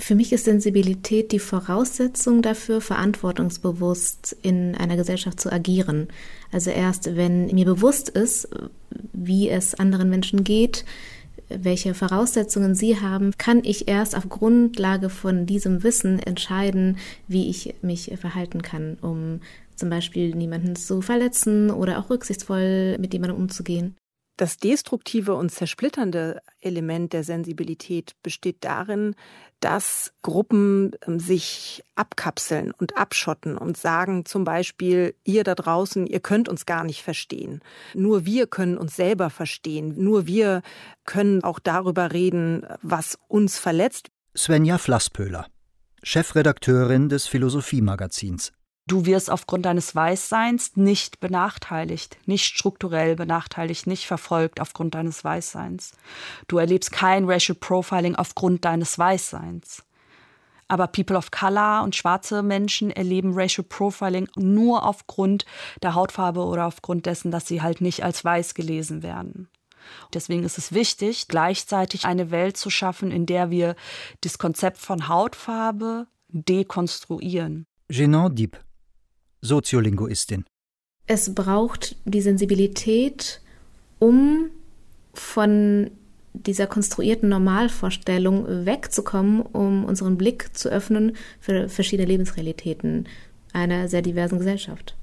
[0.07, 6.07] Für mich ist Sensibilität die Voraussetzung dafür, verantwortungsbewusst in einer Gesellschaft zu agieren.
[6.49, 8.47] Also erst, wenn mir bewusst ist,
[9.11, 10.85] wie es anderen Menschen geht,
[11.49, 17.75] welche Voraussetzungen sie haben, kann ich erst auf Grundlage von diesem Wissen entscheiden, wie ich
[17.81, 19.41] mich verhalten kann, um
[19.75, 23.97] zum Beispiel niemanden zu verletzen oder auch rücksichtsvoll mit jemandem umzugehen.
[24.37, 29.15] Das destruktive und zersplitternde Element der Sensibilität besteht darin,
[29.59, 36.19] dass Gruppen ähm, sich abkapseln und abschotten und sagen zum Beispiel, ihr da draußen, ihr
[36.19, 37.61] könnt uns gar nicht verstehen.
[37.93, 39.95] Nur wir können uns selber verstehen.
[39.97, 40.61] Nur wir
[41.05, 44.09] können auch darüber reden, was uns verletzt.
[44.35, 45.47] Svenja Flasspöhler,
[46.03, 48.51] Chefredakteurin des Philosophiemagazins.
[48.87, 55.91] Du wirst aufgrund deines Weißseins nicht benachteiligt, nicht strukturell benachteiligt, nicht verfolgt aufgrund deines Weißseins.
[56.47, 59.83] Du erlebst kein Racial Profiling aufgrund deines Weißseins.
[60.69, 65.45] Aber People of Color und schwarze Menschen erleben Racial Profiling nur aufgrund
[65.83, 69.49] der Hautfarbe oder aufgrund dessen, dass sie halt nicht als weiß gelesen werden.
[70.13, 73.75] Deswegen ist es wichtig, gleichzeitig eine Welt zu schaffen, in der wir
[74.21, 77.65] das Konzept von Hautfarbe dekonstruieren.
[77.89, 78.61] Genant Dieb
[79.41, 80.45] Soziolinguistin.
[81.05, 83.41] Es braucht die Sensibilität,
[83.99, 84.49] um
[85.13, 85.89] von
[86.33, 93.07] dieser konstruierten Normalvorstellung wegzukommen, um unseren Blick zu öffnen für verschiedene Lebensrealitäten
[93.53, 94.95] einer sehr diversen Gesellschaft.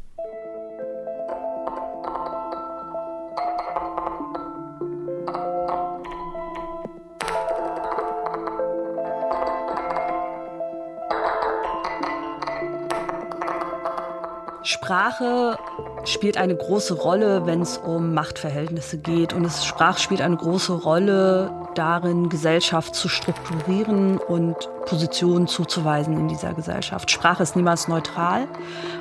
[14.74, 15.56] Sprache
[16.04, 19.32] spielt eine große Rolle, wenn es um Machtverhältnisse geht.
[19.32, 26.26] Und es, Sprache spielt eine große Rolle darin, Gesellschaft zu strukturieren und Positionen zuzuweisen in
[26.26, 27.12] dieser Gesellschaft.
[27.12, 28.48] Sprache ist niemals neutral.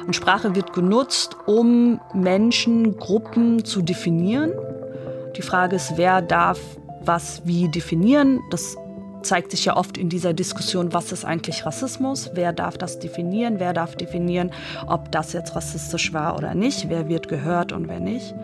[0.06, 4.52] Und Sprache wird genutzt, um Menschen, Gruppen zu definieren.
[5.36, 6.60] Die Frage ist, wer darf
[7.02, 8.42] was wie definieren.
[8.52, 8.78] Das
[9.24, 13.60] zeigt sich ja oft in dieser Diskussion, was ist eigentlich Rassismus, wer darf das definieren,
[13.60, 14.52] wer darf definieren,
[14.88, 18.36] ob das jetzt rassistisch war oder nicht, wer wird gehört und wer nicht.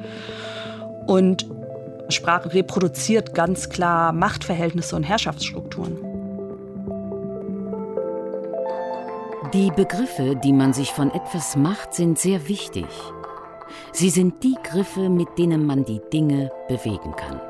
[1.06, 1.46] Und
[2.10, 5.98] Sprache reproduziert ganz klar Machtverhältnisse und Herrschaftsstrukturen.
[9.54, 12.86] Die Begriffe, die man sich von etwas macht, sind sehr wichtig.
[13.92, 17.42] Sie sind die Griffe, mit denen man die Dinge bewegen kann.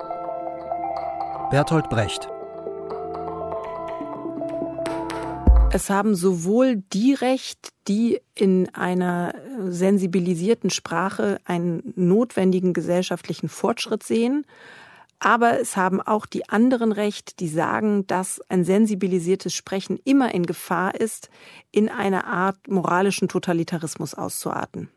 [1.49, 2.29] Bertolt Brecht
[5.71, 9.35] Es haben sowohl die Recht, die in einer
[9.67, 14.45] sensibilisierten Sprache einen notwendigen gesellschaftlichen Fortschritt sehen,
[15.19, 20.45] aber es haben auch die anderen Recht, die sagen, dass ein sensibilisiertes Sprechen immer in
[20.45, 21.29] Gefahr ist,
[21.71, 24.89] in eine Art moralischen Totalitarismus auszuarten.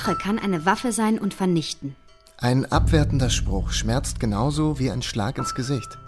[0.00, 1.94] Sprache kann eine Waffe sein und vernichten.
[2.38, 5.98] Ein abwertender Spruch schmerzt genauso wie ein Schlag ins Gesicht.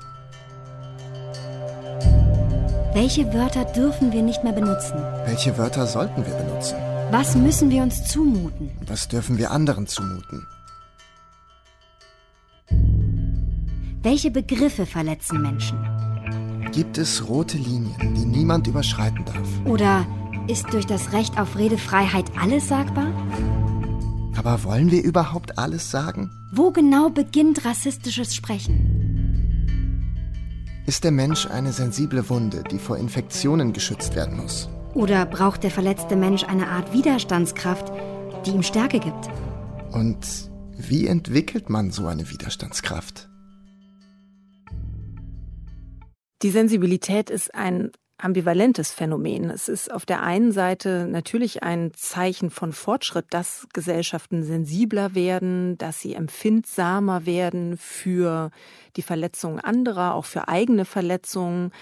[2.95, 4.97] Welche Wörter dürfen wir nicht mehr benutzen?
[5.27, 6.77] Welche Wörter sollten wir benutzen?
[7.11, 8.71] Was müssen wir uns zumuten?
[8.87, 10.47] Was dürfen wir anderen zumuten?
[14.03, 15.79] Welche Begriffe verletzen Menschen?
[16.73, 19.67] Gibt es rote Linien, die niemand überschreiten darf?
[19.67, 20.07] Oder
[20.49, 23.13] ist durch das Recht auf Redefreiheit alles sagbar?
[24.45, 26.29] Aber wollen wir überhaupt alles sagen?
[26.53, 28.99] Wo genau beginnt rassistisches Sprechen?
[30.85, 34.69] Ist der Mensch eine sensible Wunde, die vor Infektionen geschützt werden muss?
[34.95, 37.93] Oder braucht der verletzte Mensch eine Art Widerstandskraft,
[38.45, 39.31] die ihm Stärke gibt?
[39.93, 43.29] Und wie entwickelt man so eine Widerstandskraft?
[46.43, 47.93] Die Sensibilität ist ein
[48.23, 49.51] ambivalentes Phänomen.
[49.51, 55.77] Es ist auf der einen Seite natürlich ein Zeichen von Fortschritt, dass Gesellschaften sensibler werden,
[55.77, 58.51] dass sie empfindsamer werden für
[58.97, 61.73] die Verletzungen anderer, auch für eigene Verletzungen.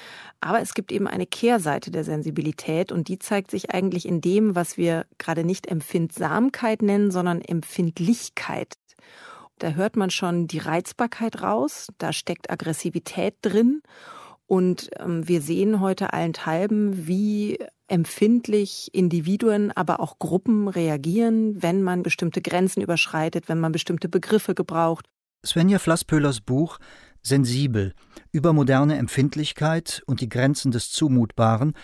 [0.41, 4.55] Aber es gibt eben eine Kehrseite der Sensibilität und die zeigt sich eigentlich in dem,
[4.55, 8.75] was wir gerade nicht Empfindsamkeit nennen, sondern Empfindlichkeit.
[9.59, 13.83] Da hört man schon die Reizbarkeit raus, da steckt Aggressivität drin.
[14.51, 22.03] Und ähm, wir sehen heute allenthalben, wie empfindlich Individuen, aber auch Gruppen reagieren, wenn man
[22.03, 25.07] bestimmte Grenzen überschreitet, wenn man bestimmte Begriffe gebraucht.
[25.47, 26.79] Svenja Flasspöhlers Buch
[27.23, 27.95] Sensibel
[28.33, 31.75] über moderne Empfindlichkeit und die Grenzen des Zumutbaren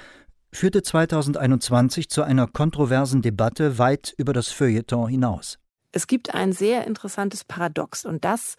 [0.52, 5.60] führte 2021 zu einer kontroversen Debatte weit über das Feuilleton hinaus.
[5.96, 8.56] Es gibt ein sehr interessantes Paradox und das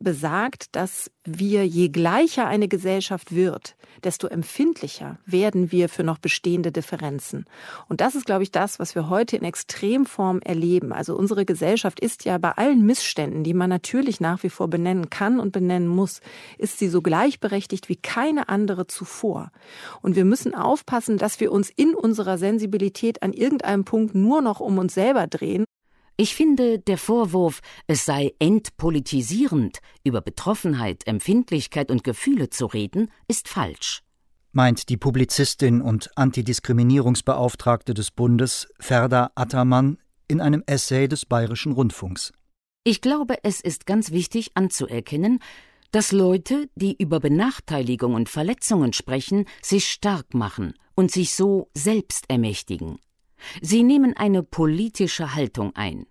[0.00, 6.72] besagt, dass wir, je gleicher eine Gesellschaft wird, desto empfindlicher werden wir für noch bestehende
[6.72, 7.44] Differenzen.
[7.88, 10.92] Und das ist, glaube ich, das, was wir heute in Extremform erleben.
[10.92, 15.10] Also unsere Gesellschaft ist ja bei allen Missständen, die man natürlich nach wie vor benennen
[15.10, 16.20] kann und benennen muss,
[16.58, 19.52] ist sie so gleichberechtigt wie keine andere zuvor.
[20.02, 24.58] Und wir müssen aufpassen, dass wir uns in unserer Sensibilität an irgendeinem Punkt nur noch
[24.58, 25.66] um uns selber drehen
[26.20, 33.48] ich finde, der Vorwurf, es sei entpolitisierend, über Betroffenheit, Empfindlichkeit und Gefühle zu reden, ist
[33.48, 34.02] falsch.
[34.52, 39.96] Meint die Publizistin und Antidiskriminierungsbeauftragte des Bundes Ferda Attermann
[40.28, 42.34] in einem Essay des Bayerischen Rundfunks.
[42.84, 45.38] Ich glaube, es ist ganz wichtig anzuerkennen,
[45.90, 52.26] dass Leute, die über Benachteiligung und Verletzungen sprechen, sich stark machen und sich so selbst
[52.28, 52.98] ermächtigen.
[53.60, 56.06] Sie nehmen eine politische Haltung ein.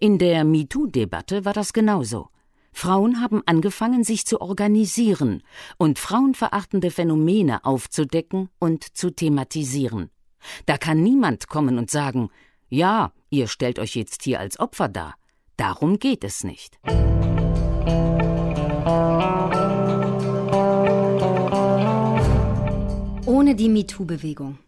[0.00, 2.28] In der MeToo-Debatte war das genauso.
[2.72, 5.42] Frauen haben angefangen, sich zu organisieren
[5.78, 10.10] und frauenverachtende Phänomene aufzudecken und zu thematisieren.
[10.66, 12.30] Da kann niemand kommen und sagen,
[12.68, 15.14] ja, ihr stellt euch jetzt hier als Opfer dar.
[15.56, 16.78] Darum geht es nicht.
[23.26, 24.58] Ohne die MeToo-Bewegung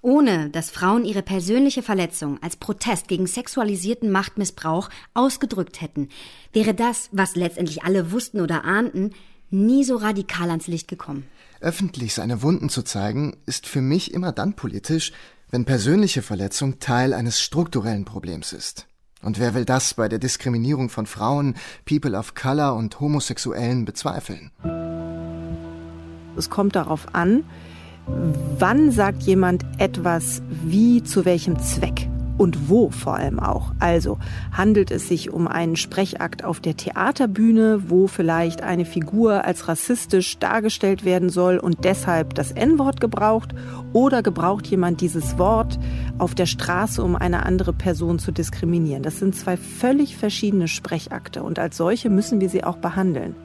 [0.00, 6.08] ohne dass Frauen ihre persönliche Verletzung als Protest gegen sexualisierten Machtmissbrauch ausgedrückt hätten,
[6.52, 9.12] wäre das, was letztendlich alle wussten oder ahnten,
[9.50, 11.24] nie so radikal ans Licht gekommen.
[11.60, 15.12] Öffentlich seine Wunden zu zeigen, ist für mich immer dann politisch,
[15.50, 18.86] wenn persönliche Verletzung Teil eines strukturellen Problems ist.
[19.22, 21.54] Und wer will das bei der Diskriminierung von Frauen,
[21.84, 24.50] People of Color und Homosexuellen bezweifeln?
[26.36, 27.44] Es kommt darauf an,
[28.06, 32.08] Wann sagt jemand etwas wie, zu welchem Zweck?
[32.38, 33.72] Und wo vor allem auch.
[33.78, 34.18] Also
[34.50, 40.38] handelt es sich um einen Sprechakt auf der Theaterbühne, wo vielleicht eine Figur als rassistisch
[40.38, 43.54] dargestellt werden soll und deshalb das N-Wort gebraucht,
[43.92, 45.78] oder gebraucht jemand dieses Wort
[46.18, 49.02] auf der Straße, um eine andere Person zu diskriminieren.
[49.02, 53.36] Das sind zwei völlig verschiedene Sprechakte und als solche müssen wir sie auch behandeln.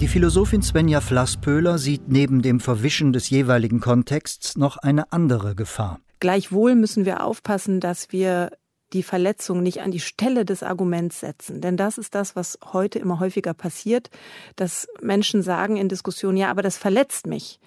[0.00, 6.00] Die Philosophin Svenja Flasspöhler sieht neben dem Verwischen des jeweiligen Kontexts noch eine andere Gefahr.
[6.20, 8.50] Gleichwohl müssen wir aufpassen, dass wir
[8.92, 11.62] die Verletzung nicht an die Stelle des Arguments setzen.
[11.62, 14.10] Denn das ist das, was heute immer häufiger passiert,
[14.54, 17.58] dass Menschen sagen in Diskussionen, ja, aber das verletzt mich.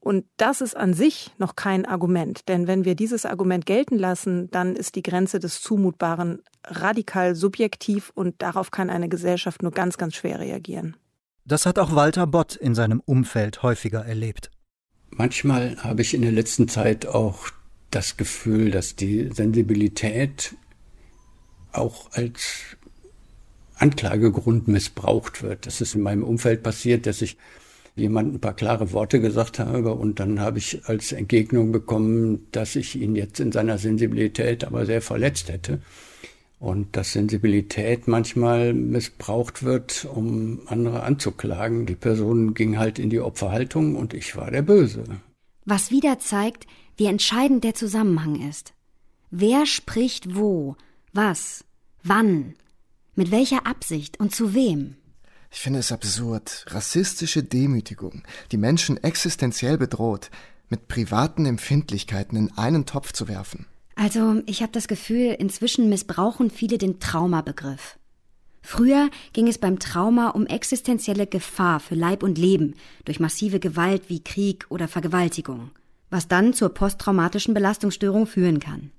[0.00, 2.48] Und das ist an sich noch kein Argument.
[2.48, 8.10] Denn wenn wir dieses Argument gelten lassen, dann ist die Grenze des Zumutbaren radikal subjektiv
[8.14, 10.96] und darauf kann eine Gesellschaft nur ganz, ganz schwer reagieren.
[11.46, 14.50] Das hat auch Walter Bott in seinem Umfeld häufiger erlebt.
[15.10, 17.48] Manchmal habe ich in der letzten Zeit auch
[17.90, 20.56] das Gefühl, dass die Sensibilität
[21.72, 22.76] auch als
[23.76, 25.66] Anklagegrund missbraucht wird.
[25.66, 27.36] Das ist in meinem Umfeld passiert, dass ich
[27.94, 32.74] jemand ein paar klare Worte gesagt habe und dann habe ich als Entgegnung bekommen, dass
[32.74, 35.80] ich ihn jetzt in seiner Sensibilität aber sehr verletzt hätte
[36.58, 41.86] und dass Sensibilität manchmal missbraucht wird, um andere anzuklagen.
[41.86, 45.04] Die Person ging halt in die Opferhaltung und ich war der Böse.
[45.64, 48.72] Was wieder zeigt, wie entscheidend der Zusammenhang ist.
[49.30, 50.76] Wer spricht wo,
[51.12, 51.64] was,
[52.02, 52.54] wann,
[53.14, 54.96] mit welcher Absicht und zu wem?
[55.50, 60.30] Ich finde es absurd, rassistische Demütigung, die Menschen existenziell bedroht,
[60.68, 63.66] mit privaten Empfindlichkeiten in einen Topf zu werfen.
[63.96, 67.98] Also, ich habe das Gefühl, inzwischen missbrauchen viele den Traumabegriff.
[68.60, 72.74] Früher ging es beim Trauma um existenzielle Gefahr für Leib und Leben
[73.04, 75.70] durch massive Gewalt wie Krieg oder Vergewaltigung,
[76.08, 78.90] was dann zur posttraumatischen Belastungsstörung führen kann.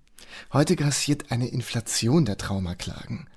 [0.53, 3.27] Heute grassiert eine Inflation der Traumaklagen.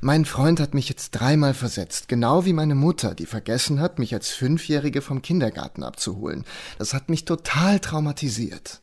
[0.00, 4.12] Mein Freund hat mich jetzt dreimal versetzt, genau wie meine Mutter, die vergessen hat, mich
[4.12, 6.44] als Fünfjährige vom Kindergarten abzuholen.
[6.78, 8.80] Das hat mich total traumatisiert.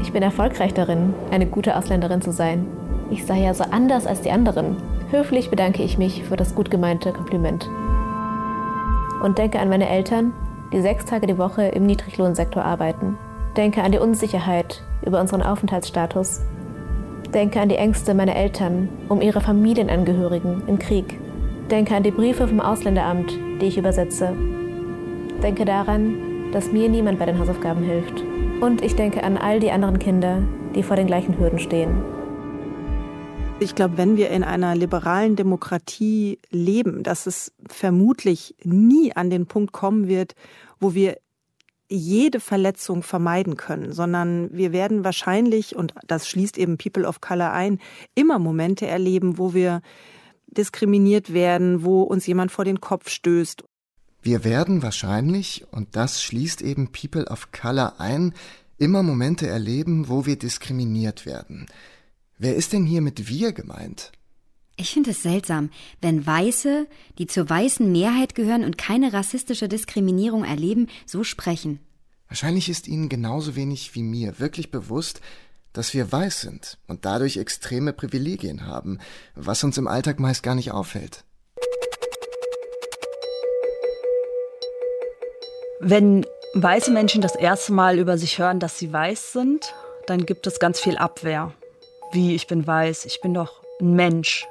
[0.00, 2.66] Ich bin erfolgreich darin, eine gute Ausländerin zu sein.
[3.10, 4.76] Ich sei ja so anders als die anderen.
[5.10, 7.68] Höflich bedanke ich mich für das gut gemeinte Kompliment.
[9.22, 10.32] Und denke an meine Eltern,
[10.72, 13.18] die sechs Tage die Woche im Niedriglohnsektor arbeiten.
[13.56, 16.42] Denke an die Unsicherheit über unseren Aufenthaltsstatus.
[17.34, 21.18] Denke an die Ängste meiner Eltern um ihre Familienangehörigen im Krieg.
[21.70, 24.32] Denke an die Briefe vom Ausländeramt, die ich übersetze.
[25.42, 28.22] Denke daran, dass mir niemand bei den Hausaufgaben hilft.
[28.60, 30.42] Und ich denke an all die anderen Kinder,
[30.74, 32.02] die vor den gleichen Hürden stehen.
[33.60, 39.46] Ich glaube, wenn wir in einer liberalen Demokratie leben, dass es vermutlich nie an den
[39.46, 40.34] Punkt kommen wird,
[40.80, 41.18] wo wir
[41.88, 47.52] jede Verletzung vermeiden können, sondern wir werden wahrscheinlich, und das schließt eben People of Color
[47.52, 47.78] ein,
[48.16, 49.82] immer Momente erleben, wo wir
[50.48, 53.62] diskriminiert werden, wo uns jemand vor den Kopf stößt.
[54.28, 58.34] Wir werden wahrscheinlich, und das schließt eben People of Color ein,
[58.76, 61.64] immer Momente erleben, wo wir diskriminiert werden.
[62.36, 64.12] Wer ist denn hier mit wir gemeint?
[64.76, 65.70] Ich finde es seltsam,
[66.02, 71.80] wenn Weiße, die zur weißen Mehrheit gehören und keine rassistische Diskriminierung erleben, so sprechen.
[72.28, 75.22] Wahrscheinlich ist ihnen genauso wenig wie mir wirklich bewusst,
[75.72, 78.98] dass wir weiß sind und dadurch extreme Privilegien haben,
[79.34, 81.24] was uns im Alltag meist gar nicht auffällt.
[85.80, 89.74] Wenn weiße Menschen das erste Mal über sich hören, dass sie weiß sind,
[90.06, 91.52] dann gibt es ganz viel Abwehr.
[92.10, 94.48] Wie, ich bin weiß, ich bin doch ein Mensch.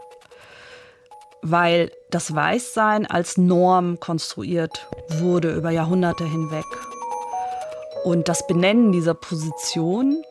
[1.42, 4.88] Weil das Weißsein als Norm konstruiert
[5.20, 6.66] wurde über Jahrhunderte hinweg.
[8.06, 10.24] Und das Benennen dieser Position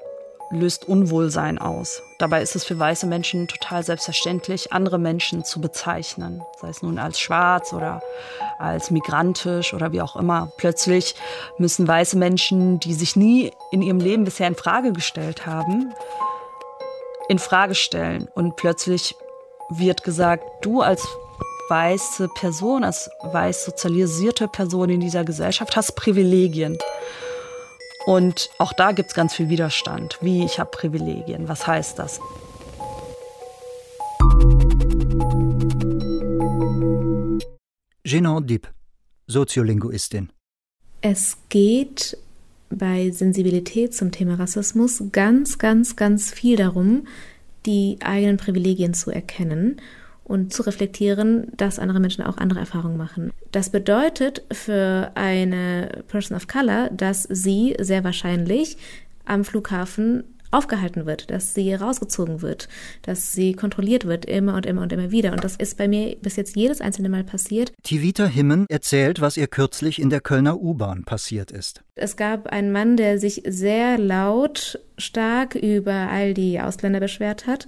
[0.51, 2.03] löst Unwohlsein aus.
[2.19, 6.99] Dabei ist es für weiße Menschen total selbstverständlich, andere Menschen zu bezeichnen, sei es nun
[6.99, 8.01] als schwarz oder
[8.59, 10.53] als migrantisch oder wie auch immer.
[10.57, 11.15] Plötzlich
[11.59, 15.93] müssen weiße Menschen, die sich nie in ihrem Leben bisher in Frage gestellt haben,
[17.29, 19.17] in Frage stellen und plötzlich
[19.69, 21.07] wird gesagt, du als
[21.69, 26.79] weiße Person, als weiß sozialisierte Person in dieser Gesellschaft hast Privilegien.
[28.07, 30.19] Und auch da gibt es ganz viel Widerstand.
[30.21, 32.21] Wie, ich habe Privilegien, was heißt das?
[38.05, 38.69] Jeanne Dipp,
[39.27, 40.31] Soziolinguistin.
[41.01, 42.17] Es geht
[42.71, 47.09] bei Sensibilität zum Thema Rassismus ganz, ganz, ganz viel darum,
[47.67, 49.81] die eigenen Privilegien zu erkennen
[50.27, 53.31] und zu reflektieren, dass andere Menschen auch andere Erfahrungen machen.
[53.53, 58.77] Das bedeutet für eine Person of Color, dass sie sehr wahrscheinlich
[59.25, 62.69] am Flughafen aufgehalten wird, dass sie rausgezogen wird,
[63.03, 65.33] dass sie kontrolliert wird, immer und immer und immer wieder.
[65.33, 67.73] Und das ist bei mir bis jetzt jedes einzelne Mal passiert.
[67.83, 71.83] Tivita Himmen erzählt, was ihr kürzlich in der Kölner U-Bahn passiert ist.
[71.95, 77.67] Es gab einen Mann, der sich sehr laut, stark über all die Ausländer beschwert hat,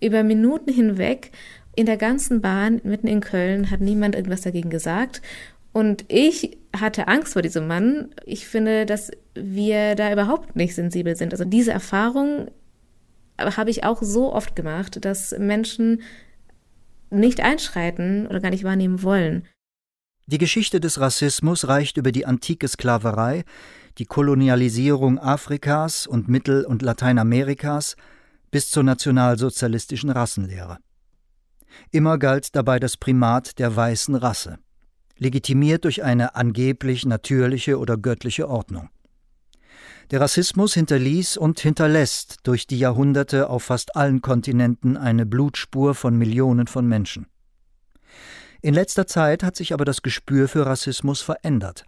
[0.00, 1.32] über Minuten hinweg
[1.76, 5.22] in der ganzen Bahn, mitten in Köln, hat niemand irgendwas dagegen gesagt.
[5.72, 8.08] Und ich hatte Angst vor diesem Mann.
[8.24, 11.34] Ich finde, dass wir da überhaupt nicht sensibel sind.
[11.34, 12.50] Also diese Erfahrung
[13.38, 16.00] habe ich auch so oft gemacht, dass Menschen
[17.10, 19.46] nicht einschreiten oder gar nicht wahrnehmen wollen.
[20.26, 23.44] Die Geschichte des Rassismus reicht über die antike Sklaverei,
[23.98, 27.96] die Kolonialisierung Afrikas und Mittel- und Lateinamerikas
[28.50, 30.78] bis zur nationalsozialistischen Rassenlehre.
[31.90, 34.58] Immer galt dabei das Primat der weißen Rasse,
[35.18, 38.90] legitimiert durch eine angeblich natürliche oder göttliche Ordnung.
[40.10, 46.16] Der Rassismus hinterließ und hinterlässt durch die Jahrhunderte auf fast allen Kontinenten eine Blutspur von
[46.16, 47.26] Millionen von Menschen.
[48.62, 51.84] In letzter Zeit hat sich aber das Gespür für Rassismus verändert.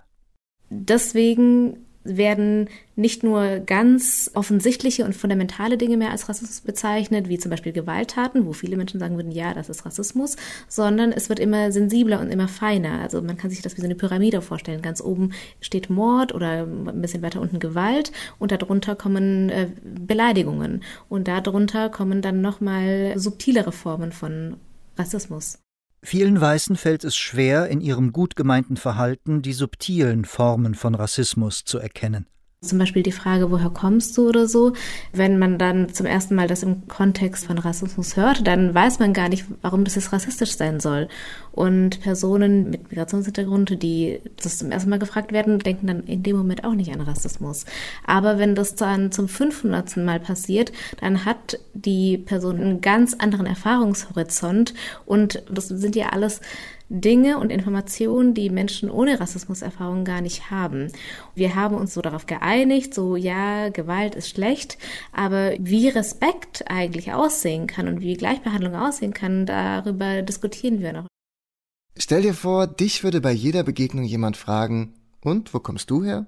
[0.70, 7.50] Deswegen werden nicht nur ganz offensichtliche und fundamentale Dinge mehr als Rassismus bezeichnet, wie zum
[7.50, 10.36] Beispiel Gewalttaten, wo viele Menschen sagen würden, ja, das ist Rassismus,
[10.68, 13.00] sondern es wird immer sensibler und immer feiner.
[13.00, 14.82] Also man kann sich das wie so eine Pyramide vorstellen.
[14.82, 20.82] Ganz oben steht Mord oder ein bisschen weiter unten Gewalt und darunter kommen äh, Beleidigungen
[21.08, 24.56] und darunter kommen dann nochmal subtilere Formen von
[24.96, 25.58] Rassismus.
[26.02, 31.64] Vielen Weißen fällt es schwer, in ihrem gut gemeinten Verhalten die subtilen Formen von Rassismus
[31.64, 32.26] zu erkennen.
[32.60, 34.72] Zum Beispiel die Frage, woher kommst du oder so.
[35.12, 39.12] Wenn man dann zum ersten Mal das im Kontext von Rassismus hört, dann weiß man
[39.12, 41.06] gar nicht, warum das jetzt rassistisch sein soll.
[41.52, 46.36] Und Personen mit Migrationshintergrund, die das zum ersten Mal gefragt werden, denken dann in dem
[46.36, 47.64] Moment auch nicht an Rassismus.
[48.04, 49.98] Aber wenn das dann zum 500.
[49.98, 54.74] Mal passiert, dann hat die Person einen ganz anderen Erfahrungshorizont.
[55.06, 56.40] Und das sind ja alles
[56.88, 60.90] Dinge und Informationen, die Menschen ohne Rassismuserfahrung gar nicht haben.
[61.34, 64.78] Wir haben uns so darauf geeinigt, so ja, Gewalt ist schlecht,
[65.12, 71.06] aber wie Respekt eigentlich aussehen kann und wie Gleichbehandlung aussehen kann, darüber diskutieren wir noch.
[71.96, 76.26] Stell dir vor, dich würde bei jeder Begegnung jemand fragen, und wo kommst du her?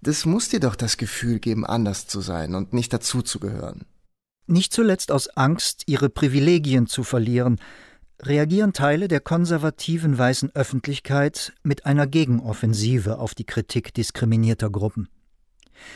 [0.00, 3.84] Das muss dir doch das Gefühl geben, anders zu sein und nicht dazuzugehören.
[4.46, 7.60] Nicht zuletzt aus Angst, ihre Privilegien zu verlieren,
[8.22, 15.08] reagieren Teile der konservativen weißen Öffentlichkeit mit einer Gegenoffensive auf die Kritik diskriminierter Gruppen.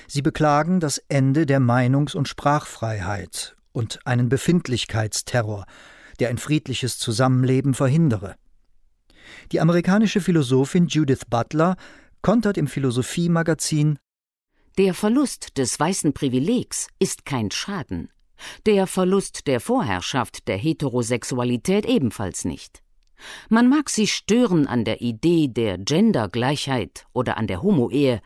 [0.07, 5.67] Sie beklagen das Ende der Meinungs- und Sprachfreiheit und einen Befindlichkeitsterror,
[6.21, 8.37] der ein friedliches Zusammenleben verhindere.
[9.51, 11.77] Die amerikanische Philosophin Judith Butler
[12.21, 13.99] kontert im Philosophie-Magazin
[14.79, 18.12] Der Verlust des weißen Privilegs ist kein Schaden.
[18.67, 22.83] Der Verlust der Vorherrschaft der Heterosexualität ebenfalls nicht.
[23.49, 28.21] Man mag sich stören an der Idee der Gendergleichheit oder an der Homo-Ehe,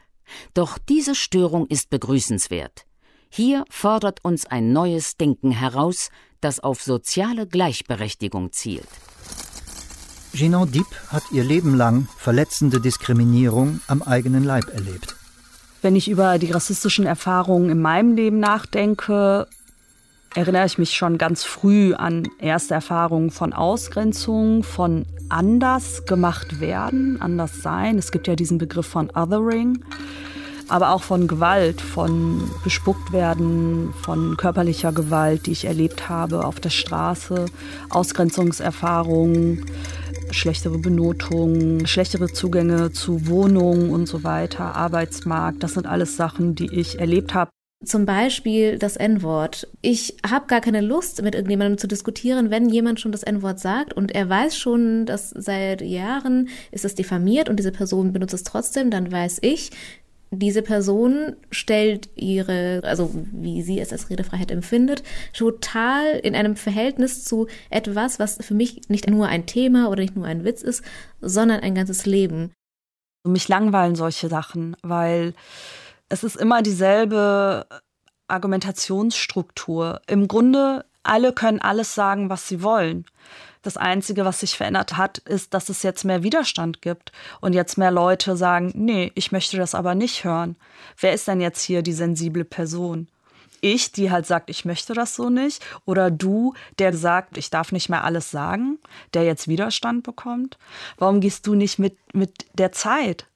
[0.55, 2.87] doch diese Störung ist begrüßenswert.
[3.29, 6.11] Hier fordert uns ein neues Denken heraus,
[6.41, 8.89] das auf soziale Gleichberechtigung zielt.
[10.33, 15.17] Jeanne Diep hat ihr Leben lang verletzende Diskriminierung am eigenen Leib erlebt.
[15.83, 19.47] Wenn ich über die rassistischen Erfahrungen in meinem Leben nachdenke,
[20.35, 27.20] erinnere ich mich schon ganz früh an erste Erfahrungen von Ausgrenzung, von anders gemacht werden,
[27.20, 27.99] anders sein.
[27.99, 29.83] Es gibt ja diesen Begriff von Othering,
[30.68, 36.61] aber auch von Gewalt, von bespuckt werden, von körperlicher Gewalt, die ich erlebt habe auf
[36.61, 37.47] der Straße,
[37.91, 39.64] Ausgrenzungserfahrungen,
[40.31, 45.62] schlechtere Benotungen, schlechtere Zugänge zu Wohnungen und so weiter, Arbeitsmarkt.
[45.62, 47.51] Das sind alles Sachen, die ich erlebt habe.
[47.85, 49.68] Zum Beispiel das N-Wort.
[49.83, 53.93] Ich habe gar keine Lust, mit irgendjemandem zu diskutieren, wenn jemand schon das N-Wort sagt
[53.93, 58.45] und er weiß schon, dass seit Jahren ist es diffamiert und diese Person benutzt es
[58.45, 59.70] trotzdem, dann weiß ich,
[60.31, 65.03] diese Person stellt ihre, also wie sie es als Redefreiheit empfindet,
[65.33, 70.16] total in einem Verhältnis zu etwas, was für mich nicht nur ein Thema oder nicht
[70.16, 70.83] nur ein Witz ist,
[71.20, 72.53] sondern ein ganzes Leben.
[73.24, 75.35] Mich langweilen solche Sachen, weil
[76.09, 77.66] es ist immer dieselbe
[78.28, 80.00] Argumentationsstruktur.
[80.07, 83.07] Im Grunde, alle können alles sagen, was sie wollen.
[83.62, 87.78] Das Einzige, was sich verändert hat, ist, dass es jetzt mehr Widerstand gibt und jetzt
[87.78, 90.57] mehr Leute sagen, nee, ich möchte das aber nicht hören.
[91.00, 93.09] Wer ist denn jetzt hier die sensible Person?
[93.61, 97.72] Ich, die halt sagt, ich möchte das so nicht, oder du, der sagt, ich darf
[97.72, 98.78] nicht mehr alles sagen,
[99.14, 100.59] der jetzt Widerstand bekommt?
[100.98, 103.26] Warum gehst du nicht mit, mit der Zeit?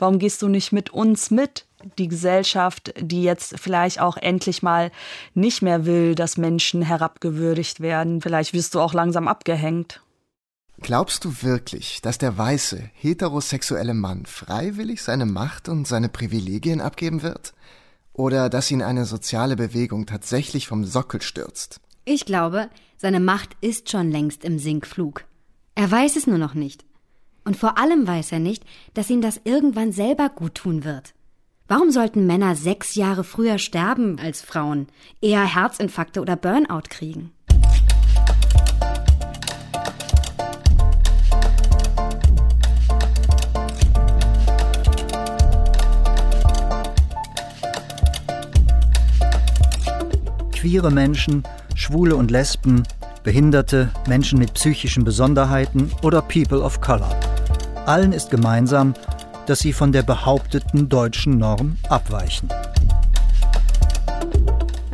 [0.00, 1.66] Warum gehst du nicht mit uns mit?
[1.98, 4.90] die Gesellschaft, die jetzt vielleicht auch endlich mal
[5.34, 8.20] nicht mehr will, dass Menschen herabgewürdigt werden.
[8.20, 10.02] Vielleicht wirst du auch langsam abgehängt.
[10.82, 17.22] Glaubst du wirklich, dass der weiße, heterosexuelle Mann freiwillig seine Macht und seine Privilegien abgeben
[17.22, 17.52] wird?
[18.14, 21.80] Oder dass ihn eine soziale Bewegung tatsächlich vom Sockel stürzt?
[22.04, 25.24] Ich glaube, seine Macht ist schon längst im Sinkflug.
[25.74, 26.84] Er weiß es nur noch nicht.
[27.50, 28.62] Und vor allem weiß er nicht,
[28.94, 31.14] dass ihm das irgendwann selber gut tun wird.
[31.66, 34.86] Warum sollten Männer sechs Jahre früher sterben als Frauen,
[35.20, 37.32] eher Herzinfarkte oder Burnout kriegen?
[50.52, 51.42] Queere Menschen,
[51.74, 52.84] Schwule und Lesben,
[53.24, 57.29] Behinderte, Menschen mit psychischen Besonderheiten oder People of Color.
[57.90, 58.94] Allen ist gemeinsam,
[59.46, 62.48] dass sie von der behaupteten deutschen Norm abweichen.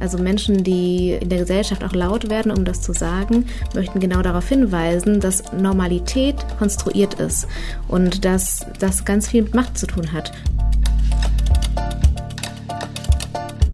[0.00, 3.44] Also Menschen, die in der Gesellschaft auch laut werden, um das zu sagen,
[3.74, 7.46] möchten genau darauf hinweisen, dass Normalität konstruiert ist
[7.86, 10.32] und dass das ganz viel mit Macht zu tun hat.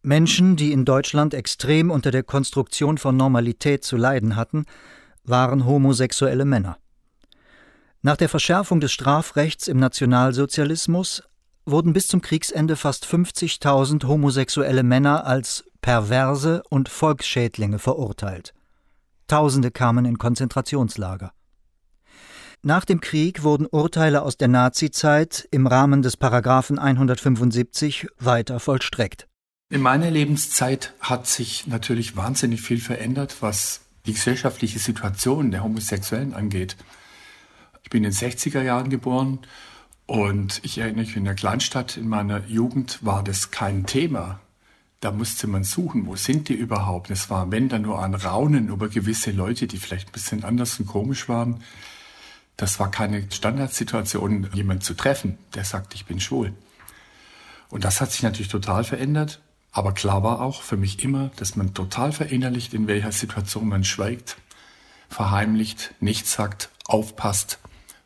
[0.03, 4.65] Menschen, die in Deutschland extrem unter der Konstruktion von Normalität zu leiden hatten,
[5.23, 6.77] waren homosexuelle Männer.
[8.05, 11.23] Nach der Verschärfung des Strafrechts im Nationalsozialismus
[11.65, 18.55] wurden bis zum Kriegsende fast 50.000 homosexuelle Männer als Perverse und Volksschädlinge verurteilt.
[19.29, 21.33] Tausende kamen in Konzentrationslager.
[22.63, 29.29] Nach dem Krieg wurden Urteile aus der Nazizeit im Rahmen des Paragraphen 175 weiter vollstreckt.
[29.71, 36.35] In meiner Lebenszeit hat sich natürlich wahnsinnig viel verändert, was die gesellschaftliche Situation der Homosexuellen
[36.35, 36.77] angeht.
[37.83, 39.41] Ich bin in den 60er Jahren geboren
[40.07, 44.41] und ich erinnere mich, in der Kleinstadt in meiner Jugend war das kein Thema.
[45.01, 47.11] Da musste man suchen, wo sind die überhaupt?
[47.11, 50.79] Es war, wenn dann nur ein Raunen über gewisse Leute, die vielleicht ein bisschen anders
[50.79, 51.63] und komisch waren.
[52.57, 56.53] Das war keine Standardsituation, jemanden zu treffen, der sagt, ich bin schwul.
[57.69, 59.41] Und das hat sich natürlich total verändert.
[59.73, 63.83] Aber klar war auch für mich immer, dass man total verinnerlicht, in welcher Situation man
[63.83, 64.37] schweigt,
[65.09, 67.59] verheimlicht, nichts sagt, aufpasst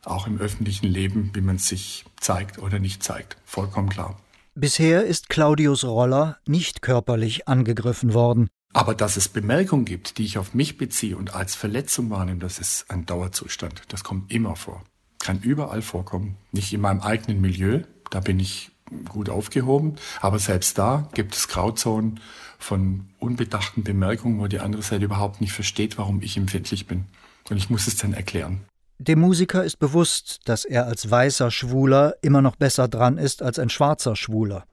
[0.06, 3.36] auch im öffentlichen Leben, wie man sich zeigt oder nicht zeigt.
[3.44, 4.18] Vollkommen klar.
[4.54, 8.48] Bisher ist Claudius Roller nicht körperlich angegriffen worden.
[8.72, 12.58] Aber dass es Bemerkungen gibt, die ich auf mich beziehe und als Verletzung wahrnehme, das
[12.58, 13.82] ist ein Dauerzustand.
[13.88, 14.82] Das kommt immer vor.
[15.18, 16.36] Kann überall vorkommen.
[16.52, 18.70] Nicht in meinem eigenen Milieu, da bin ich
[19.08, 19.96] gut aufgehoben.
[20.20, 22.20] Aber selbst da gibt es Grauzonen
[22.58, 27.06] von unbedachten Bemerkungen, wo die andere Seite überhaupt nicht versteht, warum ich empfindlich bin.
[27.50, 28.60] Und ich muss es dann erklären.
[28.98, 33.58] Dem Musiker ist bewusst, dass er als weißer Schwuler immer noch besser dran ist als
[33.58, 34.64] ein schwarzer Schwuler.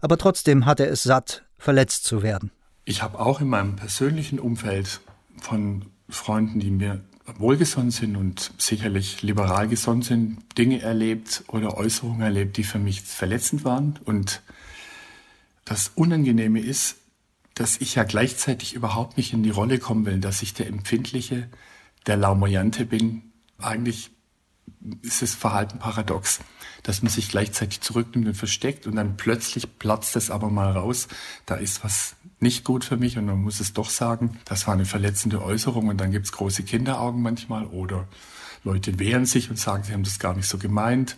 [0.00, 2.50] Aber trotzdem hat er es satt, verletzt zu werden.
[2.84, 5.00] Ich habe auch in meinem persönlichen Umfeld
[5.40, 7.00] von Freunden, die mir
[7.38, 13.02] wohlgesonnen sind und sicherlich liberal gesonnen sind, Dinge erlebt oder Äußerungen erlebt, die für mich
[13.02, 13.98] verletzend waren.
[14.04, 14.42] Und
[15.64, 16.96] das Unangenehme ist,
[17.54, 21.48] dass ich ja gleichzeitig überhaupt nicht in die Rolle kommen will, dass ich der Empfindliche,
[22.06, 23.29] der Laumoyante bin.
[23.60, 24.10] Eigentlich
[25.02, 26.40] ist das Verhalten paradox,
[26.82, 31.08] dass man sich gleichzeitig zurücknimmt und versteckt und dann plötzlich platzt es aber mal raus.
[31.46, 34.74] Da ist was nicht gut für mich und man muss es doch sagen, das war
[34.74, 38.08] eine verletzende Äußerung und dann gibt es große Kinderaugen manchmal oder
[38.64, 41.16] Leute wehren sich und sagen, sie haben das gar nicht so gemeint,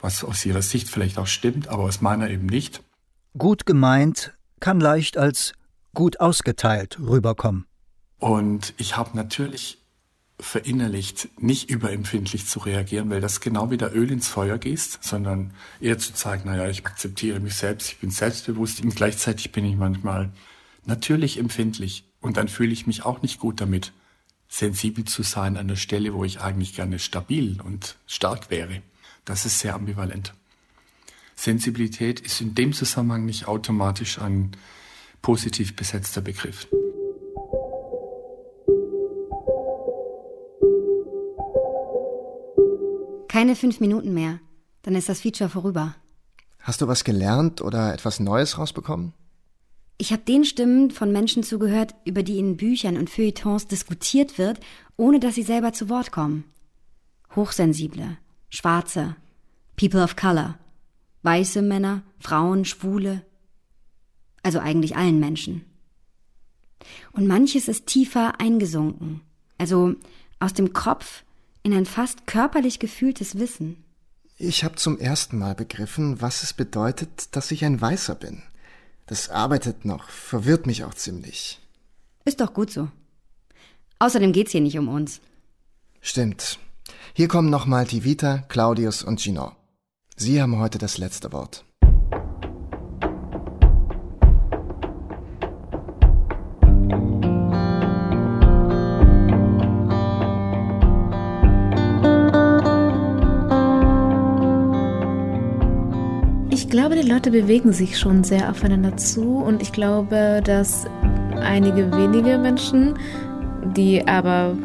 [0.00, 2.82] was aus ihrer Sicht vielleicht auch stimmt, aber aus meiner eben nicht.
[3.38, 5.54] Gut gemeint kann leicht als
[5.94, 7.66] gut ausgeteilt rüberkommen.
[8.18, 9.81] Und ich habe natürlich
[10.42, 15.52] verinnerlicht, nicht überempfindlich zu reagieren, weil das genau wie der Öl ins Feuer gießt, sondern
[15.80, 19.76] eher zu zeigen, naja, ich akzeptiere mich selbst, ich bin selbstbewusst und gleichzeitig bin ich
[19.76, 20.30] manchmal
[20.84, 23.92] natürlich empfindlich und dann fühle ich mich auch nicht gut damit,
[24.48, 28.82] sensibel zu sein an der Stelle, wo ich eigentlich gerne stabil und stark wäre.
[29.24, 30.34] Das ist sehr ambivalent.
[31.36, 34.52] Sensibilität ist in dem Zusammenhang nicht automatisch ein
[35.22, 36.66] positiv besetzter Begriff.
[43.32, 44.40] Keine fünf Minuten mehr.
[44.82, 45.96] Dann ist das Feature vorüber.
[46.58, 49.14] Hast du was gelernt oder etwas Neues rausbekommen?
[49.96, 54.60] Ich habe den Stimmen von Menschen zugehört, über die in Büchern und Feuilletons diskutiert wird,
[54.98, 56.44] ohne dass sie selber zu Wort kommen.
[57.34, 58.18] Hochsensible,
[58.50, 59.16] Schwarze,
[59.76, 60.58] People of Color,
[61.22, 63.24] weiße Männer, Frauen, Schwule,
[64.42, 65.64] also eigentlich allen Menschen.
[67.12, 69.22] Und manches ist tiefer eingesunken,
[69.56, 69.94] also
[70.38, 71.24] aus dem Kopf
[71.62, 73.84] in ein fast körperlich gefühltes Wissen.
[74.38, 78.42] Ich habe zum ersten Mal begriffen, was es bedeutet, dass ich ein Weißer bin.
[79.06, 81.60] Das arbeitet noch, verwirrt mich auch ziemlich.
[82.24, 82.88] Ist doch gut so.
[83.98, 85.20] Außerdem geht's hier nicht um uns.
[86.00, 86.58] Stimmt.
[87.14, 89.52] Hier kommen nochmal Tivita, Claudius und Gino.
[90.16, 91.64] Sie haben heute das letzte Wort.
[106.72, 110.86] Glaube, die Leute bewegen sich schon sehr aufeinander zu und ich glaube, dass
[111.38, 112.94] einige wenige Menschen,
[113.76, 114.56] die aber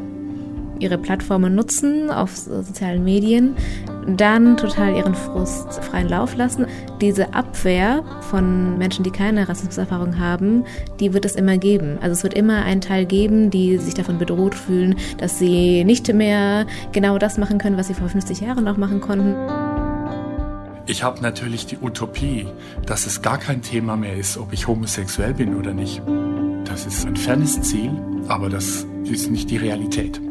[0.80, 3.58] ihre Plattformen nutzen auf sozialen Medien,
[4.08, 6.66] dann total ihren Frust freien Lauf lassen.
[7.02, 10.64] Diese Abwehr von Menschen, die keine Rassismuserfahrung haben,
[11.02, 11.98] die wird es immer geben.
[12.00, 16.14] Also es wird immer einen Teil geben, die sich davon bedroht fühlen, dass sie nicht
[16.14, 19.36] mehr genau das machen können, was sie vor 50 Jahren noch machen konnten.
[20.90, 22.48] Ich habe natürlich die Utopie,
[22.86, 26.02] dass es gar kein Thema mehr ist, ob ich homosexuell bin oder nicht.
[26.64, 27.92] Das ist ein fernes Ziel,
[28.30, 30.22] aber das ist nicht die Realität.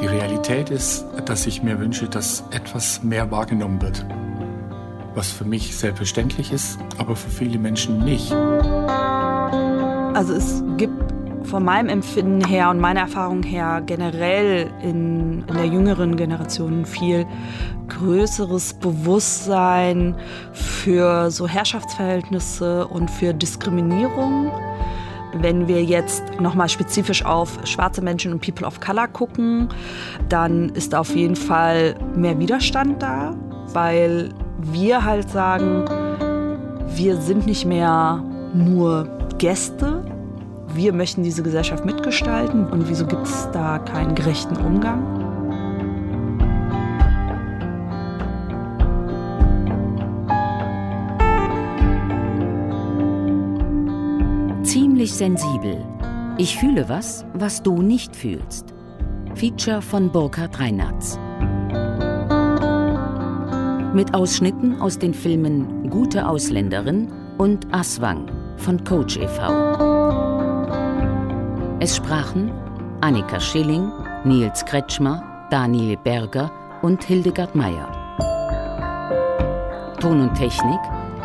[0.00, 4.06] Die Realität ist, dass ich mir wünsche, dass etwas mehr wahrgenommen wird.
[5.16, 8.32] Was für mich selbstverständlich ist, aber für viele Menschen nicht.
[10.14, 10.99] Also es gibt
[11.50, 17.26] von meinem Empfinden her und meiner Erfahrung her generell in, in der jüngeren Generation viel
[17.88, 20.14] größeres Bewusstsein
[20.52, 24.52] für so Herrschaftsverhältnisse und für Diskriminierung.
[25.34, 29.68] Wenn wir jetzt nochmal spezifisch auf schwarze Menschen und People of Color gucken,
[30.28, 33.34] dann ist auf jeden Fall mehr Widerstand da,
[33.72, 35.84] weil wir halt sagen,
[36.94, 38.22] wir sind nicht mehr
[38.54, 40.04] nur Gäste,
[40.74, 45.02] wir möchten diese Gesellschaft mitgestalten und wieso gibt es da keinen gerechten Umgang?
[54.62, 55.84] Ziemlich sensibel.
[56.38, 58.72] Ich fühle was, was du nicht fühlst.
[59.34, 61.18] Feature von Burkhard Reinhardt.
[63.94, 70.29] Mit Ausschnitten aus den Filmen Gute Ausländerin und Aswang von Coach e.V.
[71.82, 72.52] Es sprachen
[73.00, 73.90] Annika Schilling,
[74.24, 76.52] Nils Kretschmer, Daniel Berger
[76.82, 77.88] und Hildegard Meyer.
[79.98, 80.78] Ton und Technik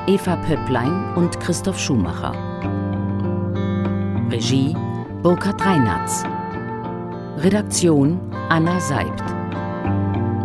[0.08, 2.32] Eva Pöpplein und Christoph Schumacher.
[4.32, 4.74] Regie
[5.22, 6.10] Burkhard Reinhardt.
[7.44, 9.24] Redaktion Anna Seibt.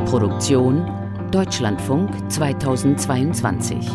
[0.07, 0.85] Produktion
[1.31, 3.89] Deutschlandfunk 2022